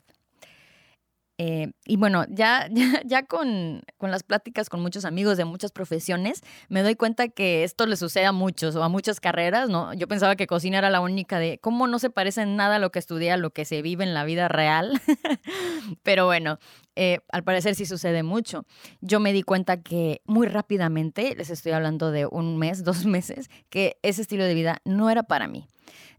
Eh, 1.40 1.72
y 1.86 1.98
bueno, 1.98 2.26
ya, 2.30 2.70
ya, 3.06 3.24
con, 3.26 3.82
las 4.00 4.24
pláticas 4.24 4.70
con 4.70 4.82
muchos 4.82 5.06
amigos 5.06 5.38
de 5.38 5.46
muchas 5.46 5.72
profesiones, 5.72 6.42
me 6.70 6.84
doy 6.84 6.96
cuenta 6.96 7.28
que 7.28 7.64
esto 7.64 7.86
le 7.86 7.96
sucede 7.96 8.26
a 8.26 8.32
muchos 8.32 8.76
o 8.76 8.84
a 8.84 8.90
muchas 8.90 9.20
carreras, 9.20 9.70
¿no? 9.70 9.94
Yo 9.94 10.08
pensaba 10.08 10.36
que 10.36 10.46
cocina 10.48 10.78
era 10.78 10.90
la 10.90 11.02
única 11.02 11.40
de 11.40 11.58
cómo 11.60 11.88
no 11.88 12.00
se 12.00 12.10
parece 12.10 12.42
en 12.42 12.56
nada 12.56 12.76
a 12.76 12.80
lo 12.80 12.92
que 12.92 13.00
estudié, 13.00 13.32
a 13.32 13.38
lo 13.38 13.50
que 13.52 13.66
se 13.66 13.82
vive 13.82 14.04
en 14.04 14.14
la 14.14 14.26
vida 14.26 14.48
real. 14.48 15.02
Pero 16.04 16.26
bueno, 16.26 16.60
eh, 16.96 17.20
al 17.32 17.44
parecer 17.44 17.76
sí 17.76 17.86
sucede 17.86 18.24
mucho. 18.24 18.66
Yo 19.02 19.20
me 19.20 19.34
di 19.34 19.42
cuenta 19.42 19.82
que 19.82 20.22
muy 20.26 20.48
rápidamente, 20.48 21.36
les 21.36 21.50
estoy 21.50 21.72
hablando 21.72 22.12
de 22.12 22.28
un 22.28 22.58
mes, 22.58 22.84
dos 22.84 23.06
meses, 23.06 23.50
que 23.70 23.98
ese 24.04 24.22
estilo 24.22 24.44
de 24.44 24.54
vida 24.54 24.82
no 24.86 25.10
era 25.10 25.24
para 25.24 25.48
mí. 25.48 25.68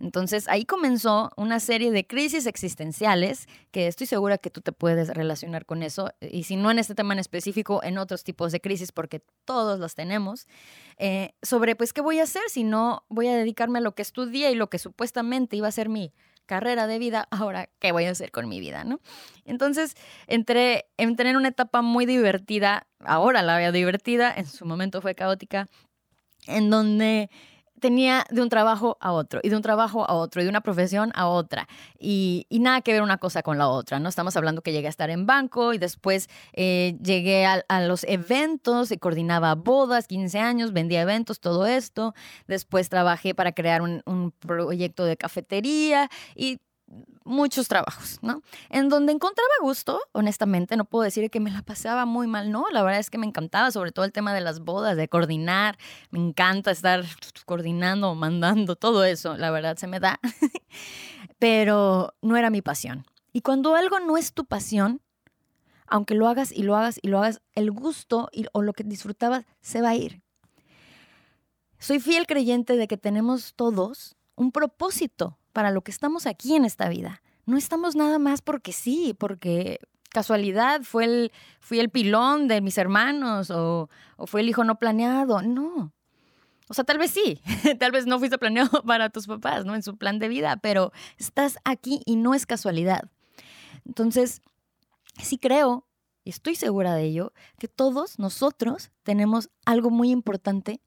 Entonces 0.00 0.48
ahí 0.48 0.64
comenzó 0.64 1.30
una 1.36 1.60
serie 1.60 1.90
de 1.90 2.06
crisis 2.06 2.46
existenciales 2.46 3.46
que 3.70 3.86
estoy 3.86 4.06
segura 4.06 4.38
que 4.38 4.50
tú 4.50 4.60
te 4.60 4.72
puedes 4.72 5.08
relacionar 5.08 5.66
con 5.66 5.82
eso, 5.82 6.10
y 6.20 6.44
si 6.44 6.56
no 6.56 6.70
en 6.70 6.78
este 6.78 6.94
tema 6.94 7.14
en 7.14 7.20
específico, 7.20 7.82
en 7.82 7.98
otros 7.98 8.24
tipos 8.24 8.52
de 8.52 8.60
crisis, 8.60 8.92
porque 8.92 9.22
todos 9.44 9.78
las 9.78 9.94
tenemos, 9.94 10.46
eh, 10.98 11.34
sobre 11.42 11.76
pues 11.76 11.92
qué 11.92 12.00
voy 12.00 12.20
a 12.20 12.24
hacer 12.24 12.42
si 12.48 12.64
no 12.64 13.04
voy 13.08 13.28
a 13.28 13.36
dedicarme 13.36 13.78
a 13.78 13.82
lo 13.82 13.94
que 13.94 14.02
estudié 14.02 14.50
y 14.50 14.54
lo 14.54 14.70
que 14.70 14.78
supuestamente 14.78 15.56
iba 15.56 15.68
a 15.68 15.72
ser 15.72 15.88
mi 15.88 16.12
carrera 16.46 16.86
de 16.86 16.98
vida, 16.98 17.26
ahora 17.30 17.68
qué 17.78 17.92
voy 17.92 18.04
a 18.04 18.10
hacer 18.10 18.30
con 18.30 18.48
mi 18.48 18.60
vida, 18.60 18.84
¿no? 18.84 19.00
Entonces 19.44 19.94
entré, 20.26 20.86
entré 20.96 21.30
en 21.30 21.36
una 21.36 21.48
etapa 21.48 21.82
muy 21.82 22.06
divertida, 22.06 22.86
ahora 23.00 23.42
la 23.42 23.56
veo 23.56 23.72
divertida, 23.72 24.32
en 24.34 24.46
su 24.46 24.66
momento 24.66 25.00
fue 25.00 25.14
caótica, 25.14 25.68
en 26.46 26.70
donde 26.70 27.30
tenía 27.84 28.24
de 28.30 28.40
un 28.40 28.48
trabajo 28.48 28.96
a 28.98 29.12
otro, 29.12 29.40
y 29.42 29.50
de 29.50 29.56
un 29.56 29.60
trabajo 29.60 30.08
a 30.08 30.14
otro, 30.14 30.40
y 30.40 30.44
de 30.44 30.48
una 30.48 30.62
profesión 30.62 31.12
a 31.14 31.28
otra, 31.28 31.68
y, 31.98 32.46
nada 32.50 32.80
que 32.80 32.94
ver 32.94 33.02
una 33.02 33.18
cosa 33.18 33.42
con 33.42 33.58
la 33.58 33.68
otra, 33.68 33.98
¿no? 33.98 34.08
Estamos 34.08 34.34
hablando 34.38 34.62
que 34.62 34.72
llegué 34.72 34.86
a 34.86 34.90
estar 34.90 35.10
en 35.10 35.26
banco 35.26 35.74
y 35.74 35.78
después 35.78 36.30
eh, 36.54 36.96
llegué 37.02 37.44
a, 37.44 37.80
los 37.82 38.04
eventos, 38.04 38.90
y 38.90 38.96
coordinaba 38.96 39.54
bodas, 39.54 40.06
15 40.06 40.38
años, 40.38 40.72
vendía 40.72 41.02
eventos, 41.02 41.40
todo 41.40 41.66
esto. 41.66 42.14
Después 42.46 42.88
trabajé 42.88 43.34
para 43.34 43.52
crear 43.52 43.82
un 43.82 44.32
proyecto 44.38 45.04
de 45.04 45.18
cafetería 45.18 46.08
y 46.34 46.60
muchos 47.24 47.68
trabajos, 47.68 48.18
¿no? 48.22 48.42
En 48.68 48.88
donde 48.88 49.12
encontraba 49.12 49.50
gusto, 49.60 50.00
honestamente, 50.12 50.76
no 50.76 50.84
puedo 50.84 51.04
decir 51.04 51.30
que 51.30 51.40
me 51.40 51.50
la 51.50 51.62
pasaba 51.62 52.04
muy 52.04 52.26
mal, 52.26 52.50
no, 52.50 52.66
la 52.70 52.82
verdad 52.82 53.00
es 53.00 53.10
que 53.10 53.18
me 53.18 53.26
encantaba, 53.26 53.70
sobre 53.70 53.92
todo 53.92 54.04
el 54.04 54.12
tema 54.12 54.34
de 54.34 54.40
las 54.40 54.60
bodas, 54.60 54.96
de 54.96 55.08
coordinar, 55.08 55.78
me 56.10 56.18
encanta 56.18 56.70
estar 56.70 57.04
coordinando, 57.46 58.14
mandando, 58.14 58.76
todo 58.76 59.04
eso, 59.04 59.36
la 59.36 59.50
verdad 59.50 59.76
se 59.76 59.86
me 59.86 60.00
da, 60.00 60.20
pero 61.38 62.14
no 62.22 62.36
era 62.36 62.50
mi 62.50 62.62
pasión. 62.62 63.06
Y 63.32 63.40
cuando 63.40 63.74
algo 63.74 63.98
no 64.00 64.16
es 64.16 64.32
tu 64.32 64.44
pasión, 64.44 65.00
aunque 65.86 66.14
lo 66.14 66.28
hagas 66.28 66.52
y 66.52 66.62
lo 66.62 66.76
hagas 66.76 66.98
y 67.02 67.08
lo 67.08 67.18
hagas, 67.18 67.40
el 67.54 67.70
gusto 67.70 68.30
o 68.52 68.62
lo 68.62 68.72
que 68.72 68.84
disfrutabas 68.84 69.44
se 69.60 69.80
va 69.80 69.90
a 69.90 69.94
ir. 69.96 70.22
Soy 71.78 72.00
fiel 72.00 72.26
creyente 72.26 72.76
de 72.76 72.86
que 72.86 72.96
tenemos 72.96 73.54
todos 73.54 74.16
un 74.36 74.52
propósito 74.52 75.38
para 75.54 75.70
lo 75.70 75.80
que 75.80 75.90
estamos 75.90 76.26
aquí 76.26 76.54
en 76.54 76.66
esta 76.66 76.90
vida. 76.90 77.22
No 77.46 77.56
estamos 77.56 77.96
nada 77.96 78.18
más 78.18 78.42
porque 78.42 78.72
sí, 78.72 79.14
porque 79.18 79.80
casualidad 80.10 80.82
fue 80.82 81.04
el, 81.04 81.32
fui 81.60 81.80
el 81.80 81.88
pilón 81.88 82.48
de 82.48 82.60
mis 82.60 82.76
hermanos 82.76 83.50
o, 83.50 83.88
o 84.16 84.26
fue 84.26 84.42
el 84.42 84.48
hijo 84.50 84.64
no 84.64 84.78
planeado. 84.78 85.40
No. 85.40 85.94
O 86.68 86.74
sea, 86.74 86.84
tal 86.84 86.98
vez 86.98 87.12
sí, 87.12 87.40
tal 87.78 87.92
vez 87.92 88.04
no 88.06 88.18
fuiste 88.18 88.36
planeado 88.36 88.82
para 88.86 89.10
tus 89.10 89.26
papás, 89.26 89.64
¿no? 89.64 89.74
En 89.74 89.82
su 89.82 89.96
plan 89.96 90.18
de 90.18 90.28
vida, 90.28 90.56
pero 90.56 90.92
estás 91.18 91.56
aquí 91.64 92.02
y 92.04 92.16
no 92.16 92.34
es 92.34 92.46
casualidad. 92.46 93.10
Entonces, 93.86 94.42
sí 95.22 95.38
creo, 95.38 95.86
y 96.24 96.30
estoy 96.30 96.56
segura 96.56 96.94
de 96.94 97.04
ello, 97.04 97.32
que 97.58 97.68
todos 97.68 98.18
nosotros 98.18 98.90
tenemos 99.04 99.50
algo 99.64 99.90
muy 99.90 100.10
importante 100.10 100.80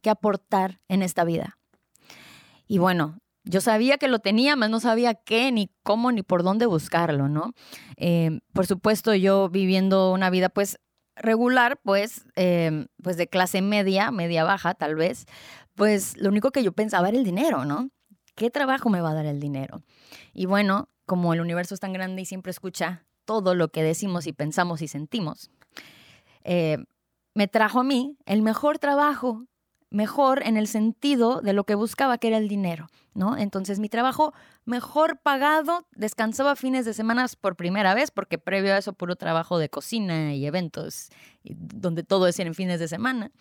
que 0.00 0.08
aportar 0.10 0.80
en 0.88 1.02
esta 1.02 1.24
vida. 1.24 1.58
Y 2.66 2.78
bueno, 2.78 3.20
yo 3.50 3.60
sabía 3.60 3.98
que 3.98 4.08
lo 4.08 4.20
tenía, 4.20 4.54
más 4.56 4.70
no 4.70 4.80
sabía 4.80 5.14
qué, 5.14 5.50
ni 5.50 5.70
cómo, 5.82 6.12
ni 6.12 6.22
por 6.22 6.42
dónde 6.42 6.66
buscarlo, 6.66 7.28
¿no? 7.28 7.52
Eh, 7.96 8.40
por 8.52 8.66
supuesto, 8.66 9.14
yo 9.14 9.48
viviendo 9.48 10.12
una 10.12 10.30
vida, 10.30 10.48
pues, 10.48 10.78
regular, 11.16 11.80
pues, 11.82 12.24
em, 12.36 12.86
pues 13.02 13.16
de 13.16 13.28
clase 13.28 13.60
media, 13.60 14.10
media 14.10 14.44
baja, 14.44 14.74
tal 14.74 14.94
vez, 14.94 15.26
pues 15.74 16.16
lo 16.16 16.28
único 16.28 16.52
que 16.52 16.62
yo 16.62 16.72
pensaba 16.72 17.08
era 17.08 17.18
el 17.18 17.24
dinero, 17.24 17.64
¿no? 17.64 17.90
¿Qué 18.36 18.50
trabajo 18.50 18.88
me 18.88 19.00
va 19.00 19.10
a 19.10 19.14
dar 19.14 19.26
el 19.26 19.40
dinero? 19.40 19.82
Y 20.32 20.46
bueno, 20.46 20.88
como 21.04 21.34
el 21.34 21.40
universo 21.40 21.74
es 21.74 21.80
tan 21.80 21.92
grande 21.92 22.22
y 22.22 22.24
siempre 22.24 22.50
escucha 22.50 23.04
todo 23.24 23.54
lo 23.54 23.68
que 23.70 23.82
decimos 23.82 24.26
y 24.26 24.32
pensamos 24.32 24.80
y 24.80 24.88
sentimos, 24.88 25.50
eh, 26.44 26.78
me 27.34 27.48
trajo 27.48 27.80
a 27.80 27.84
mí 27.84 28.16
el 28.26 28.42
mejor 28.42 28.78
trabajo 28.78 29.44
mejor 29.90 30.42
en 30.44 30.56
el 30.56 30.68
sentido 30.68 31.40
de 31.40 31.52
lo 31.52 31.64
que 31.64 31.74
buscaba, 31.74 32.18
que 32.18 32.28
era 32.28 32.38
el 32.38 32.48
dinero, 32.48 32.88
¿no? 33.12 33.36
Entonces 33.36 33.80
mi 33.80 33.88
trabajo 33.88 34.32
mejor 34.64 35.18
pagado, 35.18 35.86
descansaba 35.96 36.56
fines 36.56 36.84
de 36.84 36.94
semana 36.94 37.26
por 37.40 37.56
primera 37.56 37.92
vez, 37.94 38.10
porque 38.10 38.38
previo 38.38 38.72
a 38.72 38.78
eso 38.78 38.92
puro 38.92 39.16
trabajo 39.16 39.58
de 39.58 39.68
cocina 39.68 40.34
y 40.34 40.46
eventos, 40.46 41.10
donde 41.42 42.04
todo 42.04 42.28
es 42.28 42.38
en 42.38 42.54
fines 42.54 42.78
de 42.78 42.88
semana. 42.88 43.32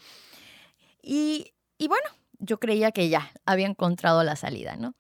Y, 1.01 1.53
bueno, 1.87 2.07
yo 2.39 2.59
creía 2.59 2.91
que 2.91 3.09
ya 3.09 3.31
había 3.45 3.67
encontrado 3.67 4.23
la 4.23 4.35
salida, 4.35 4.75
¿no? 4.75 4.95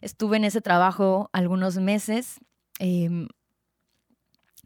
Estuve 0.00 0.36
en 0.38 0.44
ese 0.44 0.60
trabajo 0.60 1.28
algunos 1.32 1.76
meses. 1.76 2.38
Em, 2.78 3.28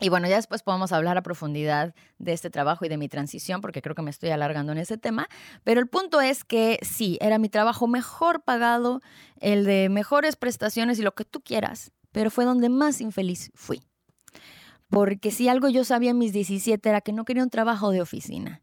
y 0.01 0.09
bueno, 0.09 0.29
ya 0.29 0.37
después 0.37 0.63
podemos 0.63 0.93
hablar 0.93 1.19
a 1.19 1.23
profundidad 1.23 1.95
de 2.19 2.33
este 2.33 2.51
trabajo 2.51 2.85
y 2.85 2.89
de 2.89 2.97
mi 2.97 3.09
transición, 3.09 3.61
porque 3.61 3.83
creo 3.83 3.95
que 3.95 4.03
me 4.03 4.11
estoy 4.11 4.31
alargando 4.31 4.73
en 4.73 4.79
ese 4.79 4.97
tema. 4.97 5.29
Pero 5.65 5.81
el 5.81 5.89
punto 5.89 6.21
es 6.21 6.45
que 6.45 6.79
sí, 6.83 7.19
era 7.21 7.39
mi 7.39 7.49
trabajo 7.49 7.89
mejor 7.89 8.43
pagado, 8.43 9.01
el 9.41 9.65
de 9.65 9.89
mejores 9.89 10.37
prestaciones 10.37 10.99
y 10.99 11.03
lo 11.03 11.15
que 11.15 11.25
tú 11.25 11.41
quieras, 11.41 11.93
pero 12.13 12.31
fue 12.31 12.45
donde 12.45 12.69
más 12.69 13.01
infeliz 13.01 13.51
fui. 13.55 13.83
Porque 14.89 15.31
si 15.31 15.49
algo 15.49 15.69
yo 15.69 15.85
sabía 15.85 16.11
en 16.11 16.19
mis 16.19 16.33
17 16.33 16.89
era 16.89 17.01
que 17.01 17.13
no 17.13 17.25
quería 17.25 17.43
un 17.43 17.51
trabajo 17.51 17.91
de 17.91 18.01
oficina. 18.01 18.63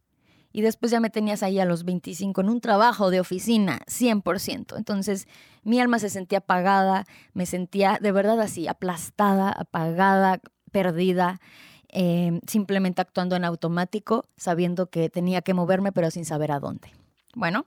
Y 0.51 0.61
después 0.61 0.89
ya 0.89 1.01
me 1.01 1.09
tenías 1.09 1.43
ahí 1.43 1.59
a 1.59 1.65
los 1.65 1.83
25 1.83 2.39
en 2.39 2.49
un 2.49 2.61
trabajo 2.61 3.11
de 3.11 3.19
oficina, 3.19 3.81
100%. 3.87 4.77
Entonces 4.77 5.27
mi 5.63 5.81
alma 5.81 5.99
se 5.99 6.09
sentía 6.09 6.37
apagada, 6.37 7.03
me 7.33 7.45
sentía 7.45 7.99
de 8.01 8.13
verdad 8.13 8.39
así, 8.39 8.65
aplastada, 8.65 9.49
apagada, 9.49 10.39
perdida, 10.75 11.39
eh, 11.87 12.41
simplemente 12.47 13.01
actuando 13.01 13.37
en 13.37 13.45
automático, 13.45 14.25
sabiendo 14.35 14.87
que 14.87 15.09
tenía 15.09 15.41
que 15.41 15.53
moverme, 15.53 15.93
pero 15.93 16.11
sin 16.11 16.25
saber 16.25 16.51
a 16.51 16.59
dónde. 16.59 16.91
Bueno, 17.33 17.65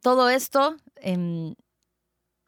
todo 0.00 0.30
esto 0.30 0.76
em, 0.96 1.54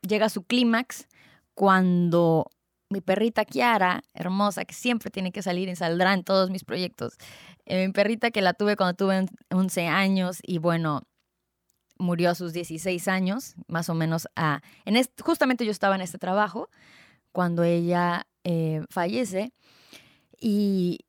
llega 0.00 0.26
a 0.26 0.30
su 0.30 0.44
clímax 0.44 1.08
cuando 1.52 2.50
mi 2.88 3.02
perrita 3.02 3.44
Kiara, 3.44 4.02
hermosa, 4.14 4.64
que 4.64 4.72
siempre 4.72 5.10
tiene 5.10 5.30
que 5.30 5.42
salir 5.42 5.68
y 5.68 5.76
saldrá 5.76 6.14
en 6.14 6.24
todos 6.24 6.48
mis 6.48 6.64
proyectos, 6.64 7.18
eh, 7.66 7.86
mi 7.86 7.92
perrita 7.92 8.30
que 8.30 8.40
la 8.40 8.54
tuve 8.54 8.76
cuando 8.76 8.94
tuve 8.94 9.26
11 9.50 9.86
años 9.88 10.38
y 10.42 10.56
bueno, 10.56 11.02
murió 11.98 12.30
a 12.30 12.34
sus 12.34 12.54
16 12.54 13.08
años, 13.08 13.56
más 13.68 13.90
o 13.90 13.94
menos. 13.94 14.26
A, 14.36 14.62
en 14.86 14.96
justamente 15.22 15.66
yo 15.66 15.70
estaba 15.70 15.96
en 15.96 16.00
este 16.00 16.16
trabajo 16.16 16.70
cuando 17.32 17.62
ella 17.62 18.26
eh, 18.44 18.82
fallece. 18.90 19.52
Y, 20.40 21.00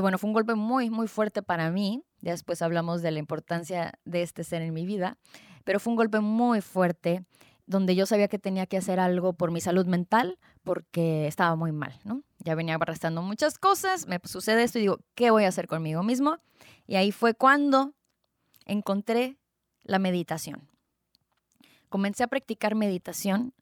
bueno, 0.00 0.18
fue 0.18 0.28
un 0.28 0.34
golpe 0.34 0.54
muy, 0.54 0.90
muy 0.90 1.08
fuerte 1.08 1.42
para 1.42 1.70
mí. 1.70 2.02
Ya 2.20 2.32
después 2.32 2.60
hablamos 2.62 3.02
de 3.02 3.12
la 3.12 3.18
importancia 3.18 3.98
de 4.04 4.22
este 4.22 4.44
ser 4.44 4.62
en 4.62 4.74
mi 4.74 4.84
vida, 4.84 5.18
pero 5.64 5.80
fue 5.80 5.92
un 5.92 5.96
golpe 5.96 6.20
muy 6.20 6.60
fuerte 6.60 7.24
donde 7.66 7.94
yo 7.94 8.06
sabía 8.06 8.28
que 8.28 8.38
tenía 8.38 8.66
que 8.66 8.76
hacer 8.76 9.00
algo 9.00 9.32
por 9.32 9.50
mi 9.50 9.60
salud 9.60 9.86
mental 9.86 10.38
porque 10.62 11.26
estaba 11.26 11.56
muy 11.56 11.72
mal, 11.72 11.98
¿no? 12.04 12.22
Ya 12.38 12.54
venía 12.54 12.76
arrastrando 12.76 13.22
muchas 13.22 13.58
cosas, 13.58 14.06
me 14.06 14.20
sucede 14.24 14.62
esto 14.62 14.78
y 14.78 14.82
digo, 14.82 15.00
¿qué 15.14 15.30
voy 15.30 15.44
a 15.44 15.48
hacer 15.48 15.66
conmigo 15.66 16.02
mismo? 16.02 16.38
Y 16.86 16.94
ahí 16.94 17.10
fue 17.10 17.34
cuando 17.34 17.94
encontré 18.66 19.36
la 19.82 19.98
meditación. 19.98 20.68
Comencé 21.88 22.22
a 22.22 22.28
practicar 22.28 22.74
meditación 22.74 23.52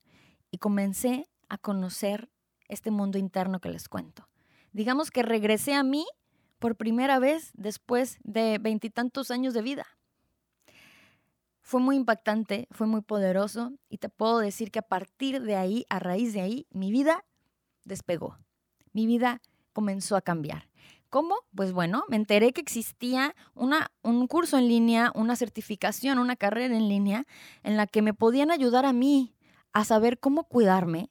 y 0.51 0.59
comencé 0.59 1.27
a 1.49 1.59
conocer 1.59 2.31
este 2.69 2.91
mundo 2.91 3.19
interno 3.19 3.61
que 3.61 3.69
les 3.69 3.89
cuento. 3.89 4.29
Digamos 4.73 5.11
que 5.11 5.23
regresé 5.23 5.75
a 5.75 5.83
mí 5.83 6.05
por 6.59 6.77
primera 6.77 7.19
vez 7.19 7.51
después 7.55 8.19
de 8.23 8.59
veintitantos 8.59 9.31
años 9.31 9.55
de 9.55 9.63
vida. 9.63 9.87
fue 11.65 11.81
muy 11.81 11.97
impactante, 11.97 12.69
fue 12.71 12.87
muy 12.87 13.01
poderoso 13.01 13.73
y 13.89 13.97
te 13.97 14.11
puedo 14.11 14.39
decir 14.39 14.71
que 14.71 14.81
a 14.81 14.83
partir 14.83 15.41
de 15.41 15.57
ahí, 15.57 15.87
a 15.89 15.99
raíz 15.99 16.35
de 16.35 16.43
ahí, 16.43 16.67
mi 16.71 16.93
vida 16.93 17.25
despegó. 17.85 18.39
Mi 18.93 19.07
vida 19.07 19.41
comenzó 19.73 20.15
a 20.15 20.21
cambiar. 20.21 20.69
¿Cómo? 21.09 21.37
Pues 21.55 21.73
bueno, 21.73 22.05
me 22.09 22.17
enteré 22.17 22.53
que 22.53 22.61
existía 22.61 23.35
una, 23.55 23.91
un 24.03 24.27
curso 24.27 24.59
en 24.59 24.69
línea, 24.69 25.11
una 25.15 25.37
certificación, 25.37 26.19
una 26.19 26.37
carrera 26.37 26.77
en 26.77 26.89
línea 26.89 27.25
en 27.63 27.77
la 27.77 27.87
que 27.87 28.03
me 28.03 28.15
podían 28.15 28.51
ayudar 28.51 28.85
a 28.85 28.93
mí 28.93 29.35
a 29.73 29.85
saber 29.85 30.19
cómo 30.19 30.45
cuidarme, 30.45 31.11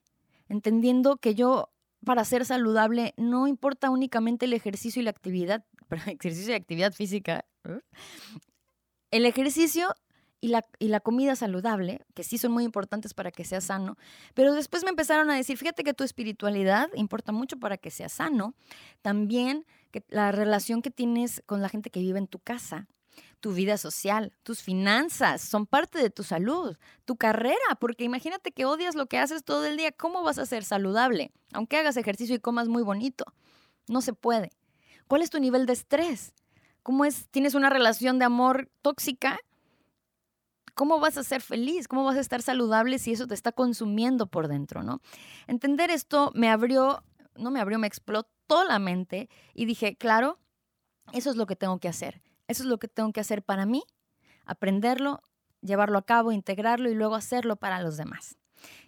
entendiendo 0.53 1.17
que 1.17 1.35
yo 1.35 1.69
para 2.05 2.23
ser 2.25 2.45
saludable 2.45 3.13
no 3.17 3.47
importa 3.47 3.89
únicamente 3.89 4.45
el 4.45 4.53
ejercicio 4.53 5.01
y 5.01 5.05
la 5.05 5.11
actividad, 5.11 5.65
ejercicio 6.07 6.53
y 6.53 6.55
actividad 6.55 6.93
física. 6.93 7.45
¿eh? 7.65 7.79
El 9.11 9.25
ejercicio 9.25 9.93
y 10.41 10.49
la, 10.49 10.65
y 10.77 10.89
la, 10.89 10.99
comida 10.99 11.35
saludable, 11.35 12.01
que 12.13 12.23
sí 12.23 12.37
son 12.37 12.51
muy 12.51 12.65
importantes 12.65 13.13
para 13.13 13.31
que 13.31 13.45
seas 13.45 13.65
sano, 13.65 13.97
pero 14.33 14.53
después 14.53 14.83
me 14.83 14.89
empezaron 14.89 15.31
a 15.31 15.35
decir, 15.35 15.57
fíjate 15.57 15.83
que 15.83 15.93
tu 15.93 16.03
espiritualidad 16.03 16.89
importa 16.95 17.31
mucho 17.31 17.57
para 17.57 17.77
que 17.77 17.89
seas 17.89 18.11
sano, 18.11 18.53
también 19.01 19.65
que 19.91 20.03
la 20.09 20.33
relación 20.33 20.81
que 20.81 20.91
tienes 20.91 21.41
con 21.45 21.61
la 21.61 21.69
gente 21.69 21.89
que 21.89 22.01
vive 22.01 22.19
en 22.19 22.27
tu 22.27 22.39
casa, 22.39 22.87
tu 23.43 23.51
vida 23.51 23.77
social, 23.77 24.31
tus 24.43 24.61
finanzas 24.61 25.41
son 25.41 25.65
parte 25.65 25.99
de 25.99 26.09
tu 26.09 26.23
salud, 26.23 26.77
tu 27.03 27.17
carrera, 27.17 27.75
porque 27.77 28.05
imagínate 28.05 28.53
que 28.53 28.63
odias 28.63 28.95
lo 28.95 29.07
que 29.07 29.17
haces 29.17 29.43
todo 29.43 29.65
el 29.65 29.75
día, 29.75 29.91
¿cómo 29.91 30.23
vas 30.23 30.39
a 30.39 30.45
ser 30.45 30.63
saludable? 30.63 31.33
Aunque 31.51 31.75
hagas 31.75 31.97
ejercicio 31.97 32.37
y 32.37 32.39
comas 32.39 32.69
muy 32.69 32.83
bonito, 32.83 33.25
no 33.89 33.99
se 33.99 34.13
puede. 34.13 34.53
¿Cuál 35.09 35.23
es 35.23 35.29
tu 35.29 35.41
nivel 35.41 35.65
de 35.65 35.73
estrés? 35.73 36.33
¿Cómo 36.83 37.03
es? 37.03 37.27
¿Tienes 37.31 37.53
una 37.53 37.69
relación 37.69 38.17
de 38.17 38.23
amor 38.23 38.71
tóxica? 38.81 39.37
¿Cómo 40.73 41.01
vas 41.01 41.17
a 41.17 41.23
ser 41.25 41.41
feliz? 41.41 41.89
¿Cómo 41.89 42.05
vas 42.05 42.15
a 42.15 42.21
estar 42.21 42.41
saludable 42.41 42.97
si 42.97 43.11
eso 43.11 43.27
te 43.27 43.33
está 43.33 43.51
consumiendo 43.51 44.27
por 44.27 44.47
dentro, 44.47 44.83
no? 44.83 45.01
Entender 45.47 45.91
esto 45.91 46.31
me 46.33 46.49
abrió, 46.49 47.03
no 47.35 47.51
me 47.51 47.59
abrió, 47.59 47.77
me 47.77 47.87
explotó 47.87 48.63
la 48.63 48.79
mente 48.79 49.27
y 49.53 49.65
dije, 49.65 49.97
claro, 49.97 50.39
eso 51.11 51.29
es 51.29 51.35
lo 51.35 51.45
que 51.45 51.57
tengo 51.57 51.77
que 51.79 51.89
hacer. 51.89 52.21
Eso 52.47 52.63
es 52.63 52.69
lo 52.69 52.77
que 52.77 52.87
tengo 52.87 53.11
que 53.11 53.21
hacer 53.21 53.43
para 53.43 53.65
mí, 53.65 53.83
aprenderlo, 54.45 55.21
llevarlo 55.61 55.97
a 55.97 56.05
cabo, 56.05 56.31
integrarlo 56.31 56.89
y 56.89 56.95
luego 56.95 57.15
hacerlo 57.15 57.55
para 57.55 57.81
los 57.81 57.97
demás. 57.97 58.37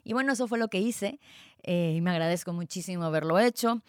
Y 0.03 0.13
bueno, 0.13 0.33
eso 0.33 0.47
fue 0.47 0.59
lo 0.59 0.67
que 0.67 0.79
hice 0.79 1.19
eh, 1.63 1.93
y 1.95 2.01
me 2.01 2.12
agradezco 2.12 2.53
muchísimo 2.53 3.03
haberlo 3.03 3.39
hecho. 3.39 3.81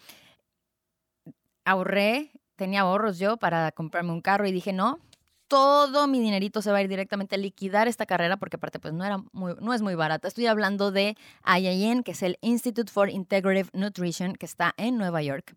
Ahorré, 1.65 2.31
tenía 2.55 2.81
ahorros 2.81 3.19
yo 3.19 3.37
para 3.37 3.71
comprarme 3.71 4.11
un 4.11 4.21
carro 4.21 4.47
y 4.47 4.51
dije, 4.51 4.73
no, 4.73 4.99
todo 5.47 6.07
mi 6.07 6.19
dinerito 6.19 6.61
se 6.61 6.71
va 6.71 6.79
a 6.79 6.81
ir 6.81 6.89
directamente 6.89 7.35
a 7.35 7.37
liquidar 7.37 7.87
esta 7.87 8.05
carrera 8.05 8.37
porque 8.37 8.57
aparte 8.57 8.79
pues 8.79 8.93
no, 8.93 9.05
era 9.05 9.19
muy, 9.31 9.55
no 9.61 9.73
es 9.73 9.81
muy 9.81 9.95
barata. 9.95 10.27
Estoy 10.27 10.47
hablando 10.47 10.91
de 10.91 11.15
IIN, 11.45 12.03
que 12.03 12.11
es 12.11 12.23
el 12.23 12.37
Institute 12.41 12.91
for 12.91 13.09
Integrative 13.09 13.69
Nutrition, 13.73 14.35
que 14.35 14.45
está 14.45 14.73
en 14.77 14.97
Nueva 14.97 15.21
York. 15.21 15.55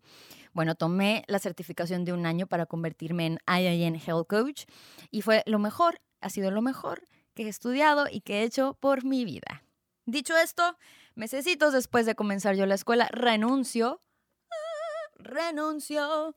Bueno, 0.53 0.75
tomé 0.75 1.23
la 1.27 1.39
certificación 1.39 2.03
de 2.03 2.13
un 2.13 2.25
año 2.25 2.47
para 2.47 2.65
convertirme 2.65 3.25
en 3.25 3.39
IIN 3.47 3.95
Health 3.95 4.27
Coach 4.27 4.65
y 5.09 5.21
fue 5.21 5.43
lo 5.45 5.59
mejor, 5.59 6.01
ha 6.19 6.29
sido 6.29 6.51
lo 6.51 6.61
mejor 6.61 7.03
que 7.33 7.43
he 7.43 7.47
estudiado 7.47 8.07
y 8.11 8.21
que 8.21 8.39
he 8.39 8.43
hecho 8.43 8.77
por 8.79 9.05
mi 9.05 9.23
vida. 9.23 9.63
Dicho 10.05 10.35
esto, 10.37 10.77
mesecitos 11.15 11.73
después 11.73 12.05
de 12.05 12.15
comenzar 12.15 12.55
yo 12.55 12.65
la 12.65 12.75
escuela, 12.75 13.07
renuncio. 13.11 14.01
¡Ah! 14.49 14.91
renuncio. 15.19 16.35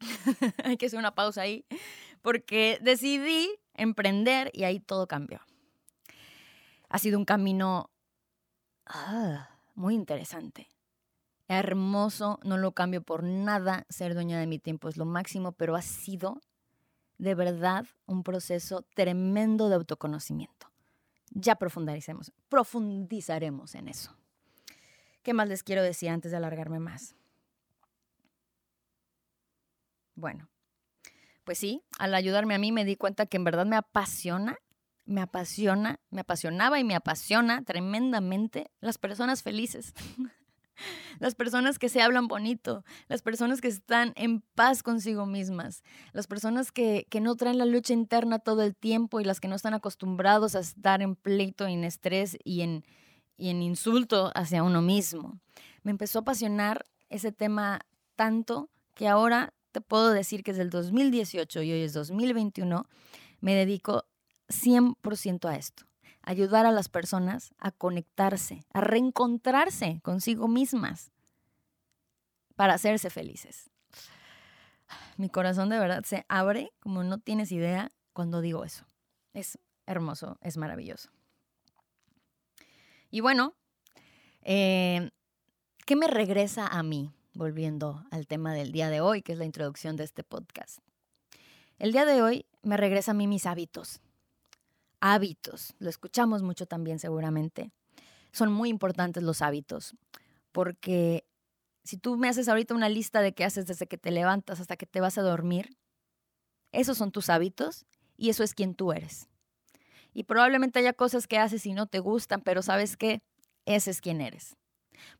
Hay 0.64 0.76
que 0.76 0.86
hacer 0.86 0.98
una 0.98 1.14
pausa 1.14 1.42
ahí 1.42 1.66
porque 2.22 2.78
decidí 2.80 3.50
emprender 3.74 4.50
y 4.54 4.64
ahí 4.64 4.80
todo 4.80 5.06
cambió. 5.06 5.40
Ha 6.88 6.98
sido 6.98 7.18
un 7.18 7.24
camino 7.24 7.90
ah, 8.86 9.50
muy 9.74 9.94
interesante. 9.94 10.68
Hermoso, 11.48 12.40
no 12.42 12.58
lo 12.58 12.72
cambio 12.72 13.02
por 13.02 13.22
nada. 13.22 13.86
Ser 13.88 14.14
dueña 14.14 14.38
de 14.40 14.46
mi 14.46 14.58
tiempo 14.58 14.88
es 14.88 14.96
lo 14.96 15.04
máximo, 15.04 15.52
pero 15.52 15.76
ha 15.76 15.82
sido 15.82 16.40
de 17.18 17.34
verdad 17.34 17.86
un 18.06 18.22
proceso 18.22 18.82
tremendo 18.94 19.68
de 19.68 19.76
autoconocimiento. 19.76 20.70
Ya 21.30 21.56
profundizaremos, 21.56 22.32
profundizaremos 22.48 23.74
en 23.74 23.88
eso. 23.88 24.16
¿Qué 25.22 25.34
más 25.34 25.48
les 25.48 25.62
quiero 25.62 25.82
decir 25.82 26.10
antes 26.10 26.30
de 26.30 26.36
alargarme 26.36 26.78
más? 26.78 27.16
Bueno, 30.14 30.48
pues 31.44 31.58
sí, 31.58 31.82
al 31.98 32.14
ayudarme 32.14 32.54
a 32.54 32.58
mí 32.58 32.72
me 32.72 32.84
di 32.84 32.96
cuenta 32.96 33.26
que 33.26 33.36
en 33.36 33.44
verdad 33.44 33.66
me 33.66 33.76
apasiona, 33.76 34.56
me 35.04 35.20
apasiona, 35.20 36.00
me 36.10 36.22
apasionaba 36.22 36.80
y 36.80 36.84
me 36.84 36.94
apasiona 36.94 37.62
tremendamente 37.62 38.70
las 38.80 38.98
personas 38.98 39.42
felices. 39.42 39.94
Las 41.18 41.34
personas 41.34 41.78
que 41.78 41.88
se 41.88 42.02
hablan 42.02 42.28
bonito, 42.28 42.84
las 43.08 43.22
personas 43.22 43.60
que 43.60 43.68
están 43.68 44.12
en 44.16 44.40
paz 44.54 44.82
consigo 44.82 45.26
mismas, 45.26 45.82
las 46.12 46.26
personas 46.26 46.72
que, 46.72 47.06
que, 47.10 47.20
no 47.20 47.36
traen 47.36 47.58
la 47.58 47.64
lucha 47.64 47.92
interna 47.92 48.38
todo 48.38 48.62
el 48.62 48.74
tiempo 48.74 49.20
y 49.20 49.24
las 49.24 49.40
que 49.40 49.48
no 49.48 49.56
están 49.56 49.74
acostumbrados 49.74 50.54
a 50.54 50.60
estar 50.60 51.02
en 51.02 51.16
pleito, 51.16 51.66
en 51.66 51.84
estrés 51.84 52.36
y 52.44 52.62
en, 52.62 52.84
y 53.36 53.48
en 53.48 53.62
insulto 53.62 54.32
hacia 54.34 54.62
uno 54.62 54.82
mismo. 54.82 55.40
Me 55.82 55.90
empezó 55.90 56.18
a 56.18 56.22
apasionar 56.22 56.84
ese 57.08 57.32
tema 57.32 57.80
tanto 58.16 58.70
que 58.94 59.08
ahora 59.08 59.54
te 59.72 59.80
puedo 59.80 60.10
decir 60.10 60.42
que 60.42 60.52
desde 60.52 60.62
el 60.62 60.70
2018 60.70 61.62
y 61.62 61.72
hoy 61.72 61.82
es 61.82 61.92
2021, 61.92 62.86
me 63.40 63.54
dedico 63.54 64.04
100% 64.48 65.48
a 65.48 65.56
esto. 65.56 65.84
Ayudar 66.26 66.66
a 66.66 66.72
las 66.72 66.90
personas 66.90 67.54
a 67.58 67.70
conectarse, 67.70 68.66
a 68.74 68.82
reencontrarse 68.82 70.00
consigo 70.02 70.46
mismas 70.46 71.10
para 72.54 72.74
hacerse 72.74 73.08
felices. 73.08 73.70
Mi 75.16 75.30
corazón 75.30 75.70
de 75.70 75.78
verdad 75.78 76.04
se 76.04 76.26
abre 76.28 76.72
como 76.80 77.02
no 77.02 77.18
tienes 77.18 77.50
idea 77.50 77.90
cuando 78.12 78.42
digo 78.42 78.64
eso. 78.64 78.84
Es 79.32 79.58
hermoso, 79.86 80.36
es 80.42 80.58
maravilloso. 80.58 81.08
Y 83.10 83.20
bueno, 83.20 83.54
eh, 84.42 85.10
¿qué 85.86 85.96
me 85.96 86.06
regresa 86.06 86.66
a 86.66 86.82
mí? 86.82 87.16
volviendo 87.36 88.04
al 88.10 88.26
tema 88.26 88.54
del 88.54 88.72
día 88.72 88.90
de 88.90 89.00
hoy, 89.00 89.22
que 89.22 89.32
es 89.32 89.38
la 89.38 89.44
introducción 89.44 89.96
de 89.96 90.04
este 90.04 90.24
podcast. 90.24 90.78
El 91.78 91.92
día 91.92 92.04
de 92.04 92.22
hoy 92.22 92.46
me 92.62 92.76
regresa 92.76 93.12
a 93.12 93.14
mí 93.14 93.26
mis 93.26 93.46
hábitos. 93.46 94.00
Hábitos, 95.00 95.74
lo 95.78 95.90
escuchamos 95.90 96.42
mucho 96.42 96.66
también 96.66 96.98
seguramente. 96.98 97.70
Son 98.32 98.52
muy 98.52 98.68
importantes 98.68 99.22
los 99.22 99.42
hábitos, 99.42 99.94
porque 100.52 101.26
si 101.84 101.96
tú 101.96 102.16
me 102.16 102.28
haces 102.28 102.48
ahorita 102.48 102.74
una 102.74 102.88
lista 102.88 103.20
de 103.20 103.32
qué 103.32 103.44
haces 103.44 103.66
desde 103.66 103.86
que 103.86 103.98
te 103.98 104.10
levantas 104.10 104.60
hasta 104.60 104.76
que 104.76 104.86
te 104.86 105.00
vas 105.00 105.18
a 105.18 105.22
dormir, 105.22 105.76
esos 106.72 106.98
son 106.98 107.12
tus 107.12 107.30
hábitos 107.30 107.86
y 108.16 108.30
eso 108.30 108.42
es 108.42 108.54
quien 108.54 108.74
tú 108.74 108.92
eres. 108.92 109.28
Y 110.12 110.24
probablemente 110.24 110.78
haya 110.78 110.92
cosas 110.92 111.26
que 111.26 111.38
haces 111.38 111.66
y 111.66 111.72
no 111.72 111.86
te 111.86 112.00
gustan, 112.00 112.40
pero 112.40 112.62
sabes 112.62 112.96
qué, 112.96 113.20
ese 113.66 113.90
es 113.90 114.00
quien 114.00 114.20
eres. 114.20 114.56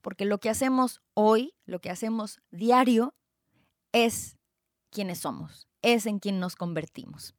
Porque 0.00 0.24
lo 0.24 0.38
que 0.38 0.50
hacemos 0.50 1.02
hoy, 1.14 1.54
lo 1.66 1.80
que 1.80 1.90
hacemos 1.90 2.40
diario, 2.50 3.14
es 3.92 4.38
quienes 4.90 5.18
somos, 5.18 5.68
es 5.82 6.06
en 6.06 6.18
quien 6.18 6.40
nos 6.40 6.56
convertimos. 6.56 7.34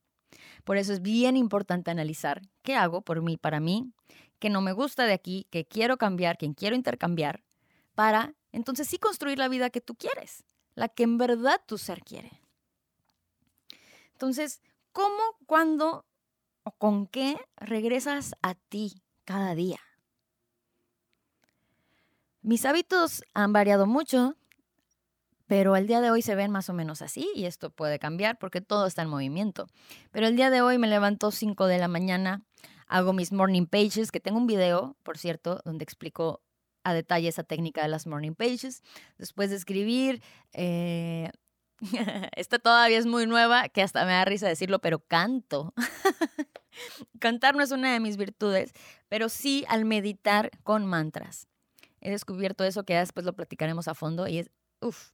Por 0.63 0.77
eso 0.77 0.93
es 0.93 1.01
bien 1.01 1.37
importante 1.37 1.91
analizar 1.91 2.41
qué 2.61 2.75
hago 2.75 3.01
por 3.01 3.21
mí, 3.21 3.37
para 3.37 3.59
mí, 3.59 3.91
qué 4.39 4.49
no 4.49 4.61
me 4.61 4.73
gusta 4.73 5.05
de 5.05 5.13
aquí, 5.13 5.47
qué 5.49 5.65
quiero 5.65 5.97
cambiar, 5.97 6.37
quién 6.37 6.53
quiero 6.53 6.75
intercambiar, 6.75 7.43
para 7.95 8.33
entonces 8.51 8.87
sí 8.87 8.97
construir 8.97 9.37
la 9.37 9.47
vida 9.47 9.69
que 9.69 9.81
tú 9.81 9.95
quieres, 9.95 10.43
la 10.75 10.89
que 10.89 11.03
en 11.03 11.17
verdad 11.17 11.61
tu 11.65 11.77
ser 11.77 12.01
quiere. 12.01 12.41
Entonces, 14.13 14.61
¿cómo, 14.91 15.21
cuándo 15.45 16.05
o 16.63 16.71
con 16.71 17.07
qué 17.07 17.37
regresas 17.55 18.35
a 18.41 18.55
ti 18.55 19.01
cada 19.25 19.55
día? 19.55 19.79
Mis 22.41 22.65
hábitos 22.65 23.23
han 23.33 23.53
variado 23.53 23.85
mucho, 23.85 24.35
pero 25.47 25.75
el 25.75 25.87
día 25.87 26.01
de 26.01 26.11
hoy 26.11 26.21
se 26.21 26.35
ven 26.35 26.51
más 26.51 26.69
o 26.69 26.73
menos 26.73 27.01
así 27.01 27.29
y 27.35 27.45
esto 27.45 27.69
puede 27.69 27.99
cambiar 27.99 28.37
porque 28.37 28.61
todo 28.61 28.85
está 28.85 29.01
en 29.01 29.09
movimiento. 29.09 29.67
Pero 30.11 30.27
el 30.27 30.35
día 30.35 30.49
de 30.49 30.61
hoy 30.61 30.77
me 30.77 30.87
levanto 30.87 31.31
5 31.31 31.67
de 31.67 31.77
la 31.77 31.87
mañana, 31.87 32.43
hago 32.87 33.13
mis 33.13 33.31
morning 33.31 33.65
pages, 33.65 34.11
que 34.11 34.19
tengo 34.19 34.37
un 34.37 34.47
video, 34.47 34.97
por 35.03 35.17
cierto, 35.17 35.61
donde 35.65 35.83
explico 35.83 36.41
a 36.83 36.93
detalle 36.93 37.27
esa 37.27 37.43
técnica 37.43 37.81
de 37.81 37.89
las 37.89 38.07
morning 38.07 38.33
pages. 38.33 38.83
Después 39.17 39.49
de 39.49 39.55
escribir, 39.55 40.21
eh, 40.53 41.31
esta 42.35 42.59
todavía 42.59 42.97
es 42.97 43.05
muy 43.05 43.25
nueva, 43.25 43.69
que 43.69 43.81
hasta 43.81 44.05
me 44.05 44.11
da 44.11 44.25
risa 44.25 44.47
decirlo, 44.47 44.79
pero 44.79 44.99
canto. 44.99 45.73
Cantar 47.19 47.55
no 47.55 47.63
es 47.63 47.71
una 47.71 47.91
de 47.91 47.99
mis 47.99 48.17
virtudes, 48.17 48.71
pero 49.09 49.29
sí 49.29 49.65
al 49.67 49.85
meditar 49.85 50.51
con 50.63 50.85
mantras 50.85 51.47
he 52.01 52.11
descubierto 52.11 52.63
eso 52.63 52.83
que 52.83 52.93
ya 52.93 52.99
después 52.99 53.25
lo 53.25 53.33
platicaremos 53.33 53.87
a 53.87 53.93
fondo 53.93 54.27
y 54.27 54.39
es, 54.39 54.51
uff, 54.81 55.11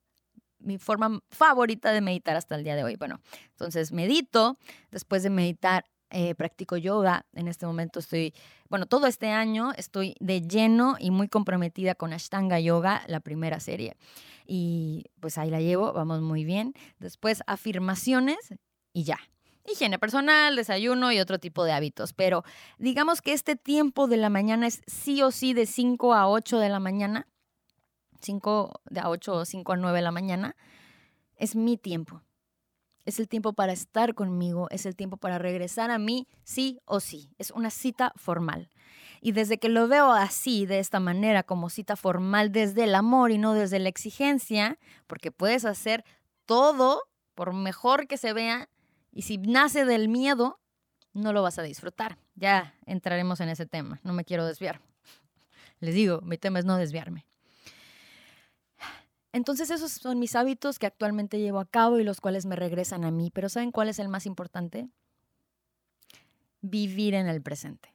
mi 0.63 0.77
forma 0.77 1.19
favorita 1.29 1.91
de 1.91 2.01
meditar 2.01 2.35
hasta 2.35 2.55
el 2.55 2.63
día 2.63 2.75
de 2.75 2.83
hoy. 2.83 2.95
Bueno, 2.95 3.19
entonces 3.51 3.91
medito, 3.91 4.57
después 4.91 5.23
de 5.23 5.29
meditar 5.29 5.85
eh, 6.15 6.35
practico 6.35 6.77
yoga. 6.77 7.25
En 7.33 7.47
este 7.47 7.65
momento 7.65 7.99
estoy, 7.99 8.35
bueno, 8.69 8.85
todo 8.85 9.07
este 9.07 9.29
año 9.29 9.71
estoy 9.75 10.15
de 10.19 10.41
lleno 10.41 10.95
y 10.99 11.09
muy 11.09 11.27
comprometida 11.27 11.95
con 11.95 12.13
Ashtanga 12.13 12.59
Yoga, 12.59 13.01
la 13.07 13.19
primera 13.19 13.59
serie. 13.59 13.95
Y 14.45 15.05
pues 15.19 15.39
ahí 15.39 15.49
la 15.49 15.59
llevo, 15.59 15.91
vamos 15.91 16.21
muy 16.21 16.45
bien. 16.45 16.73
Después 16.99 17.41
afirmaciones 17.47 18.37
y 18.93 19.05
ya. 19.05 19.17
Higiene 19.65 19.97
personal, 19.97 20.55
desayuno 20.55 21.11
y 21.11 21.19
otro 21.19 21.39
tipo 21.39 21.63
de 21.63 21.71
hábitos. 21.71 22.13
Pero 22.13 22.43
digamos 22.77 23.23
que 23.23 23.33
este 23.33 23.55
tiempo 23.55 24.05
de 24.05 24.17
la 24.17 24.29
mañana 24.29 24.67
es 24.67 24.83
sí 24.85 25.23
o 25.23 25.31
sí 25.31 25.53
de 25.53 25.65
5 25.65 26.13
a 26.13 26.29
8 26.29 26.59
de 26.59 26.69
la 26.69 26.79
mañana. 26.79 27.27
5 28.23 28.81
de 28.89 28.99
a 28.99 29.09
8 29.09 29.33
o 29.33 29.45
5 29.45 29.73
a 29.73 29.77
9 29.77 29.97
de 29.97 30.01
la 30.01 30.11
mañana. 30.11 30.55
Es 31.35 31.55
mi 31.55 31.77
tiempo 31.77 32.21
es 33.05 33.19
el 33.19 33.27
tiempo 33.27 33.53
para 33.53 33.73
estar 33.73 34.13
conmigo, 34.13 34.67
es 34.71 34.85
el 34.85 34.95
tiempo 34.95 35.17
para 35.17 35.37
regresar 35.37 35.91
a 35.91 35.99
mí, 35.99 36.27
sí 36.43 36.79
o 36.85 36.99
sí. 36.99 37.33
Es 37.37 37.51
una 37.51 37.69
cita 37.69 38.13
formal. 38.15 38.69
Y 39.21 39.31
desde 39.31 39.57
que 39.57 39.69
lo 39.69 39.87
veo 39.87 40.11
así, 40.11 40.65
de 40.65 40.79
esta 40.79 40.99
manera, 40.99 41.43
como 41.43 41.69
cita 41.69 41.95
formal 41.95 42.51
desde 42.51 42.85
el 42.85 42.95
amor 42.95 43.31
y 43.31 43.37
no 43.37 43.53
desde 43.53 43.79
la 43.79 43.89
exigencia, 43.89 44.79
porque 45.07 45.31
puedes 45.31 45.65
hacer 45.65 46.03
todo 46.45 47.01
por 47.35 47.53
mejor 47.53 48.07
que 48.07 48.17
se 48.17 48.33
vea, 48.33 48.69
y 49.11 49.23
si 49.23 49.37
nace 49.37 49.85
del 49.85 50.07
miedo, 50.07 50.59
no 51.13 51.33
lo 51.33 51.41
vas 51.41 51.59
a 51.59 51.63
disfrutar. 51.63 52.17
Ya 52.35 52.75
entraremos 52.85 53.39
en 53.39 53.49
ese 53.49 53.65
tema, 53.65 53.99
no 54.03 54.13
me 54.13 54.25
quiero 54.25 54.45
desviar. 54.45 54.81
Les 55.79 55.93
digo, 55.93 56.21
mi 56.21 56.37
tema 56.37 56.59
es 56.59 56.65
no 56.65 56.77
desviarme. 56.77 57.25
Entonces 59.33 59.71
esos 59.71 59.91
son 59.91 60.19
mis 60.19 60.35
hábitos 60.35 60.77
que 60.77 60.85
actualmente 60.85 61.39
llevo 61.39 61.59
a 61.59 61.65
cabo 61.65 61.99
y 61.99 62.03
los 62.03 62.21
cuales 62.21 62.45
me 62.45 62.55
regresan 62.55 63.03
a 63.03 63.09
mí. 63.09 63.31
Pero 63.33 63.49
¿saben 63.49 63.71
cuál 63.71 63.89
es 63.89 63.97
el 63.97 64.07
más 64.07 64.27
importante? 64.27 64.87
Vivir 66.61 67.15
en 67.15 67.27
el 67.27 67.41
presente. 67.41 67.93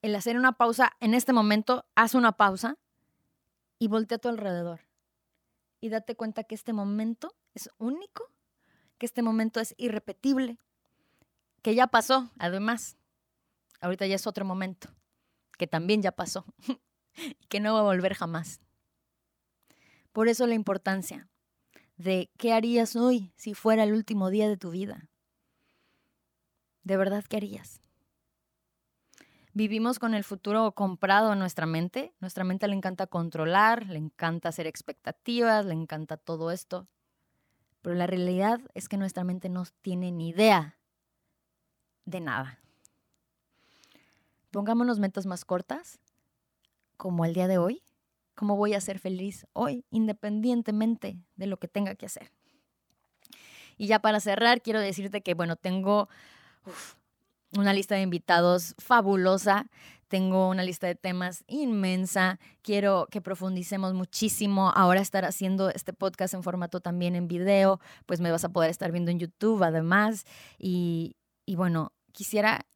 El 0.00 0.14
hacer 0.14 0.36
una 0.36 0.52
pausa 0.52 0.92
en 1.00 1.14
este 1.14 1.32
momento, 1.32 1.84
haz 1.96 2.14
una 2.14 2.32
pausa 2.32 2.78
y 3.80 3.88
voltea 3.88 4.16
a 4.16 4.20
tu 4.20 4.28
alrededor. 4.28 4.82
Y 5.80 5.88
date 5.88 6.14
cuenta 6.14 6.44
que 6.44 6.54
este 6.54 6.72
momento 6.72 7.34
es 7.54 7.68
único, 7.78 8.30
que 8.98 9.06
este 9.06 9.22
momento 9.22 9.58
es 9.58 9.74
irrepetible, 9.78 10.58
que 11.60 11.74
ya 11.74 11.88
pasó, 11.88 12.30
además. 12.38 12.96
Ahorita 13.80 14.06
ya 14.06 14.14
es 14.14 14.28
otro 14.28 14.44
momento, 14.44 14.90
que 15.56 15.66
también 15.66 16.02
ya 16.02 16.12
pasó 16.12 16.44
y 17.16 17.46
que 17.46 17.58
no 17.58 17.74
va 17.74 17.80
a 17.80 17.84
volver 17.84 18.14
jamás. 18.14 18.60
Por 20.18 20.26
eso 20.26 20.48
la 20.48 20.54
importancia 20.54 21.28
de 21.96 22.28
qué 22.38 22.52
harías 22.52 22.96
hoy 22.96 23.32
si 23.36 23.54
fuera 23.54 23.84
el 23.84 23.92
último 23.92 24.30
día 24.30 24.48
de 24.48 24.56
tu 24.56 24.72
vida. 24.72 25.08
¿De 26.82 26.96
verdad 26.96 27.22
qué 27.28 27.36
harías? 27.36 27.80
Vivimos 29.52 30.00
con 30.00 30.14
el 30.14 30.24
futuro 30.24 30.72
comprado 30.72 31.32
en 31.32 31.38
nuestra 31.38 31.66
mente. 31.66 32.12
Nuestra 32.18 32.42
mente 32.42 32.66
le 32.66 32.74
encanta 32.74 33.06
controlar, 33.06 33.86
le 33.86 33.98
encanta 33.98 34.48
hacer 34.48 34.66
expectativas, 34.66 35.64
le 35.64 35.74
encanta 35.74 36.16
todo 36.16 36.50
esto. 36.50 36.88
Pero 37.80 37.94
la 37.94 38.08
realidad 38.08 38.60
es 38.74 38.88
que 38.88 38.96
nuestra 38.96 39.22
mente 39.22 39.48
no 39.48 39.66
tiene 39.82 40.10
ni 40.10 40.30
idea 40.30 40.80
de 42.06 42.18
nada. 42.18 42.58
Pongámonos 44.50 44.98
metas 44.98 45.26
más 45.26 45.44
cortas, 45.44 46.00
como 46.96 47.24
el 47.24 47.34
día 47.34 47.46
de 47.46 47.58
hoy, 47.58 47.84
cómo 48.38 48.54
voy 48.54 48.74
a 48.74 48.80
ser 48.80 49.00
feliz 49.00 49.48
hoy, 49.52 49.84
independientemente 49.90 51.18
de 51.34 51.46
lo 51.48 51.58
que 51.58 51.66
tenga 51.66 51.96
que 51.96 52.06
hacer. 52.06 52.30
Y 53.76 53.88
ya 53.88 53.98
para 53.98 54.20
cerrar, 54.20 54.62
quiero 54.62 54.78
decirte 54.78 55.22
que, 55.22 55.34
bueno, 55.34 55.56
tengo 55.56 56.08
una 57.56 57.72
lista 57.72 57.96
de 57.96 58.02
invitados 58.02 58.76
fabulosa, 58.78 59.68
tengo 60.06 60.48
una 60.48 60.62
lista 60.62 60.86
de 60.86 60.94
temas 60.94 61.42
inmensa, 61.48 62.38
quiero 62.62 63.08
que 63.10 63.20
profundicemos 63.20 63.92
muchísimo. 63.92 64.70
Ahora 64.72 65.00
estar 65.00 65.24
haciendo 65.24 65.70
este 65.70 65.92
podcast 65.92 66.32
en 66.34 66.44
formato 66.44 66.80
también 66.80 67.16
en 67.16 67.26
video, 67.26 67.80
pues 68.06 68.20
me 68.20 68.30
vas 68.30 68.44
a 68.44 68.50
poder 68.50 68.70
estar 68.70 68.92
viendo 68.92 69.10
en 69.10 69.18
YouTube 69.18 69.64
además. 69.64 70.26
Y, 70.58 71.16
bueno, 71.56 71.92
quisiera 72.12 72.66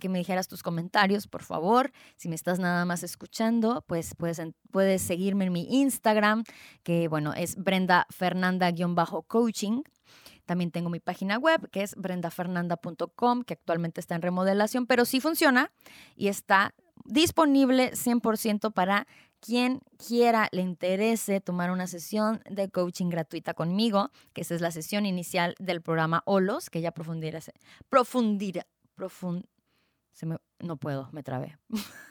que 0.00 0.08
me 0.08 0.18
dijeras 0.18 0.48
tus 0.48 0.62
comentarios, 0.62 1.26
por 1.26 1.42
favor. 1.42 1.92
Si 2.16 2.28
me 2.28 2.34
estás 2.34 2.58
nada 2.58 2.84
más 2.84 3.02
escuchando, 3.02 3.84
pues 3.86 4.14
puedes, 4.14 4.40
puedes 4.70 5.02
seguirme 5.02 5.46
en 5.46 5.52
mi 5.52 5.66
Instagram, 5.80 6.44
que 6.82 7.08
bueno, 7.08 7.32
es 7.34 7.56
Brenda 7.56 8.06
Fernanda-coaching. 8.10 9.82
También 10.44 10.70
tengo 10.70 10.90
mi 10.90 11.00
página 11.00 11.38
web, 11.38 11.68
que 11.70 11.82
es 11.82 11.94
brendafernanda.com, 11.96 13.42
que 13.42 13.54
actualmente 13.54 14.00
está 14.00 14.14
en 14.14 14.22
remodelación, 14.22 14.86
pero 14.86 15.04
sí 15.04 15.20
funciona 15.20 15.72
y 16.14 16.28
está 16.28 16.74
disponible 17.04 17.92
100% 17.92 18.72
para 18.72 19.06
quien 19.40 19.80
quiera, 19.96 20.48
le 20.50 20.62
interese 20.62 21.40
tomar 21.40 21.70
una 21.70 21.86
sesión 21.86 22.42
de 22.50 22.68
coaching 22.68 23.10
gratuita 23.10 23.54
conmigo, 23.54 24.10
que 24.32 24.40
esa 24.40 24.54
es 24.54 24.60
la 24.60 24.70
sesión 24.70 25.06
inicial 25.06 25.54
del 25.58 25.82
programa 25.82 26.22
OLOS, 26.26 26.70
que 26.70 26.80
ya 26.80 26.90
profundirá, 26.92 27.40
profundirá, 27.88 28.66
profund, 28.94 29.44
no 30.24 30.76
puedo, 30.76 31.08
me 31.12 31.22
trabé. 31.22 31.58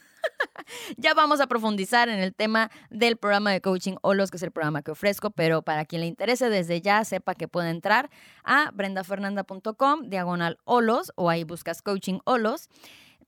ya 0.97 1.13
vamos 1.13 1.39
a 1.39 1.47
profundizar 1.47 2.09
en 2.09 2.19
el 2.19 2.33
tema 2.33 2.71
del 2.89 3.17
programa 3.17 3.51
de 3.51 3.61
coaching 3.61 3.95
Olos, 4.01 4.31
que 4.31 4.37
es 4.37 4.43
el 4.43 4.51
programa 4.51 4.81
que 4.81 4.91
ofrezco, 4.91 5.31
pero 5.31 5.61
para 5.61 5.85
quien 5.85 6.01
le 6.01 6.07
interese 6.07 6.49
desde 6.49 6.81
ya, 6.81 7.03
sepa 7.03 7.35
que 7.35 7.47
puede 7.47 7.69
entrar 7.69 8.09
a 8.43 8.71
brendafernanda.com, 8.71 10.09
diagonal 10.09 10.57
Olos, 10.65 11.11
o 11.15 11.29
ahí 11.29 11.43
buscas 11.43 11.81
coaching 11.81 12.19
Olos. 12.25 12.69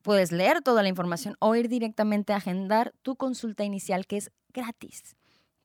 Puedes 0.01 0.31
leer 0.31 0.61
toda 0.61 0.83
la 0.83 0.89
información 0.89 1.35
o 1.39 1.55
ir 1.55 1.69
directamente 1.69 2.33
a 2.33 2.37
agendar 2.37 2.93
tu 3.01 3.15
consulta 3.15 3.63
inicial, 3.63 4.05
que 4.05 4.17
es 4.17 4.31
gratis. 4.53 5.15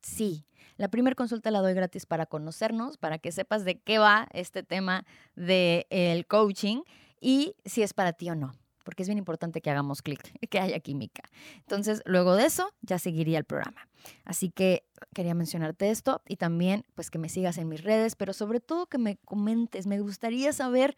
Sí, 0.01 0.45
la 0.75 0.89
primera 0.89 1.15
consulta 1.15 1.49
la 1.51 1.61
doy 1.61 1.73
gratis 1.73 2.05
para 2.05 2.25
conocernos, 2.25 2.97
para 2.97 3.19
que 3.19 3.31
sepas 3.31 3.63
de 3.63 3.79
qué 3.79 3.99
va 3.99 4.27
este 4.33 4.63
tema 4.63 5.05
del 5.35 6.25
coaching 6.27 6.81
y 7.21 7.55
si 7.63 7.83
es 7.83 7.93
para 7.93 8.11
ti 8.11 8.29
o 8.29 8.35
no 8.35 8.53
porque 8.83 9.03
es 9.03 9.09
bien 9.09 9.17
importante 9.17 9.61
que 9.61 9.69
hagamos 9.69 10.01
clic, 10.01 10.21
que 10.49 10.59
haya 10.59 10.79
química. 10.79 11.23
Entonces, 11.57 12.01
luego 12.05 12.35
de 12.35 12.45
eso, 12.45 12.73
ya 12.81 12.99
seguiría 12.99 13.37
el 13.37 13.45
programa. 13.45 13.87
Así 14.25 14.49
que 14.49 14.85
quería 15.13 15.33
mencionarte 15.33 15.89
esto 15.89 16.21
y 16.27 16.37
también, 16.37 16.85
pues, 16.95 17.09
que 17.09 17.19
me 17.19 17.29
sigas 17.29 17.57
en 17.57 17.69
mis 17.69 17.83
redes, 17.83 18.15
pero 18.15 18.33
sobre 18.33 18.59
todo 18.59 18.87
que 18.87 18.97
me 18.97 19.17
comentes. 19.17 19.87
Me 19.87 19.99
gustaría 19.99 20.51
saber 20.53 20.97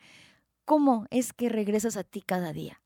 cómo 0.66 1.06
es 1.12 1.34
que 1.34 1.50
regresas 1.50 1.98
a 1.98 2.04
ti 2.04 2.22
cada 2.22 2.52
día. 2.52 2.82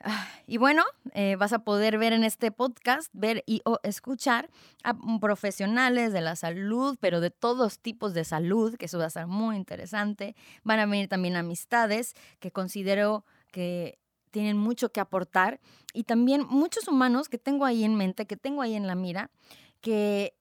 Ah, 0.00 0.28
y 0.46 0.58
bueno, 0.58 0.84
eh, 1.12 1.34
vas 1.36 1.52
a 1.52 1.58
poder 1.60 1.98
ver 1.98 2.12
en 2.12 2.22
este 2.22 2.52
podcast, 2.52 3.10
ver 3.12 3.42
y 3.46 3.62
o 3.64 3.80
escuchar 3.82 4.48
a 4.84 4.94
profesionales 5.20 6.12
de 6.12 6.20
la 6.20 6.36
salud, 6.36 6.96
pero 7.00 7.20
de 7.20 7.30
todos 7.30 7.80
tipos 7.80 8.14
de 8.14 8.24
salud, 8.24 8.76
que 8.76 8.86
eso 8.86 8.98
va 8.98 9.06
a 9.06 9.10
ser 9.10 9.26
muy 9.26 9.56
interesante. 9.56 10.36
Van 10.62 10.78
a 10.78 10.86
venir 10.86 11.08
también 11.08 11.34
amistades 11.34 12.14
que 12.38 12.52
considero 12.52 13.24
que 13.50 13.98
tienen 14.30 14.56
mucho 14.56 14.92
que 14.92 15.00
aportar 15.00 15.58
y 15.92 16.04
también 16.04 16.46
muchos 16.48 16.86
humanos 16.86 17.28
que 17.28 17.38
tengo 17.38 17.64
ahí 17.64 17.82
en 17.82 17.96
mente, 17.96 18.26
que 18.26 18.36
tengo 18.36 18.62
ahí 18.62 18.74
en 18.74 18.86
la 18.86 18.94
mira, 18.94 19.30
que 19.80 20.37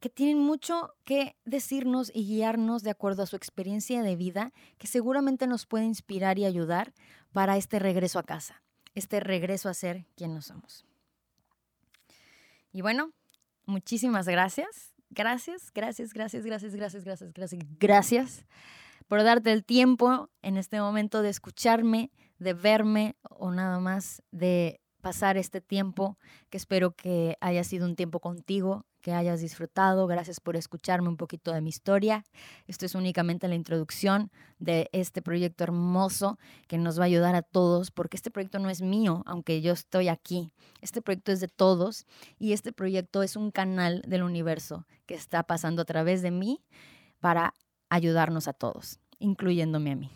que 0.00 0.08
tienen 0.08 0.38
mucho 0.38 0.94
que 1.04 1.36
decirnos 1.44 2.10
y 2.14 2.26
guiarnos 2.26 2.82
de 2.82 2.90
acuerdo 2.90 3.22
a 3.22 3.26
su 3.26 3.36
experiencia 3.36 4.02
de 4.02 4.16
vida, 4.16 4.52
que 4.78 4.86
seguramente 4.86 5.46
nos 5.46 5.66
puede 5.66 5.84
inspirar 5.84 6.38
y 6.38 6.44
ayudar 6.44 6.92
para 7.32 7.56
este 7.56 7.78
regreso 7.78 8.18
a 8.18 8.22
casa, 8.22 8.62
este 8.94 9.20
regreso 9.20 9.68
a 9.68 9.74
ser 9.74 10.06
quien 10.16 10.34
no 10.34 10.42
somos. 10.42 10.86
Y 12.72 12.80
bueno, 12.82 13.12
muchísimas 13.66 14.26
gracias. 14.26 14.94
Gracias, 15.10 15.72
gracias, 15.72 16.14
gracias, 16.14 16.44
gracias, 16.44 16.74
gracias, 16.76 17.04
gracias, 17.04 17.32
gracias, 17.32 17.62
gracias 17.78 18.46
por 19.08 19.24
darte 19.24 19.52
el 19.52 19.64
tiempo 19.64 20.30
en 20.40 20.56
este 20.56 20.80
momento 20.80 21.20
de 21.20 21.30
escucharme, 21.30 22.12
de 22.38 22.54
verme 22.54 23.16
o 23.22 23.50
nada 23.50 23.80
más 23.80 24.22
de 24.30 24.79
pasar 25.00 25.36
este 25.36 25.60
tiempo 25.60 26.18
que 26.50 26.56
espero 26.56 26.92
que 26.92 27.36
haya 27.40 27.64
sido 27.64 27.86
un 27.86 27.96
tiempo 27.96 28.20
contigo, 28.20 28.84
que 29.00 29.12
hayas 29.12 29.40
disfrutado. 29.40 30.06
Gracias 30.06 30.40
por 30.40 30.56
escucharme 30.56 31.08
un 31.08 31.16
poquito 31.16 31.52
de 31.52 31.60
mi 31.60 31.70
historia. 31.70 32.24
Esto 32.66 32.86
es 32.86 32.94
únicamente 32.94 33.48
la 33.48 33.54
introducción 33.54 34.30
de 34.58 34.88
este 34.92 35.22
proyecto 35.22 35.64
hermoso 35.64 36.38
que 36.68 36.78
nos 36.78 36.98
va 36.98 37.04
a 37.04 37.06
ayudar 37.06 37.34
a 37.34 37.42
todos, 37.42 37.90
porque 37.90 38.16
este 38.16 38.30
proyecto 38.30 38.58
no 38.58 38.70
es 38.70 38.82
mío, 38.82 39.22
aunque 39.26 39.60
yo 39.62 39.72
estoy 39.72 40.08
aquí. 40.08 40.52
Este 40.80 41.02
proyecto 41.02 41.32
es 41.32 41.40
de 41.40 41.48
todos 41.48 42.06
y 42.38 42.52
este 42.52 42.72
proyecto 42.72 43.22
es 43.22 43.36
un 43.36 43.50
canal 43.50 44.02
del 44.06 44.22
universo 44.22 44.86
que 45.06 45.14
está 45.14 45.42
pasando 45.42 45.82
a 45.82 45.86
través 45.86 46.22
de 46.22 46.30
mí 46.30 46.62
para 47.20 47.54
ayudarnos 47.88 48.48
a 48.48 48.52
todos, 48.52 49.00
incluyéndome 49.18 49.92
a 49.92 49.96
mí. 49.96 50.10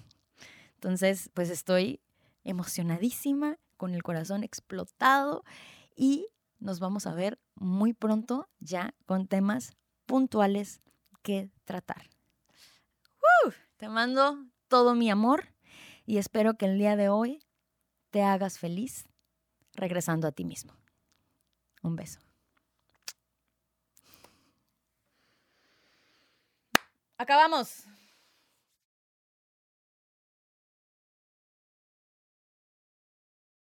Entonces, 0.74 1.30
pues 1.32 1.50
estoy 1.50 2.00
emocionadísima, 2.44 3.56
con 3.76 3.94
el 3.94 4.02
corazón 4.02 4.44
explotado 4.44 5.44
y 5.96 6.28
nos 6.58 6.80
vamos 6.80 7.06
a 7.06 7.14
ver 7.14 7.38
muy 7.54 7.92
pronto 7.92 8.48
ya 8.58 8.94
con 9.06 9.26
temas 9.26 9.76
puntuales 10.06 10.80
que 11.22 11.50
tratar. 11.64 12.14
Te 13.76 13.88
mando 13.88 14.46
todo 14.68 14.94
mi 14.94 15.10
amor 15.10 15.48
y 16.06 16.18
espero 16.18 16.54
que 16.54 16.66
el 16.66 16.78
día 16.78 16.96
de 16.96 17.08
hoy 17.08 17.44
te 18.10 18.22
hagas 18.22 18.58
feliz 18.58 19.08
regresando 19.74 20.28
a 20.28 20.32
ti 20.32 20.44
mismo. 20.44 20.72
Un 21.82 21.96
beso. 21.96 22.20
Acabamos. 27.18 27.84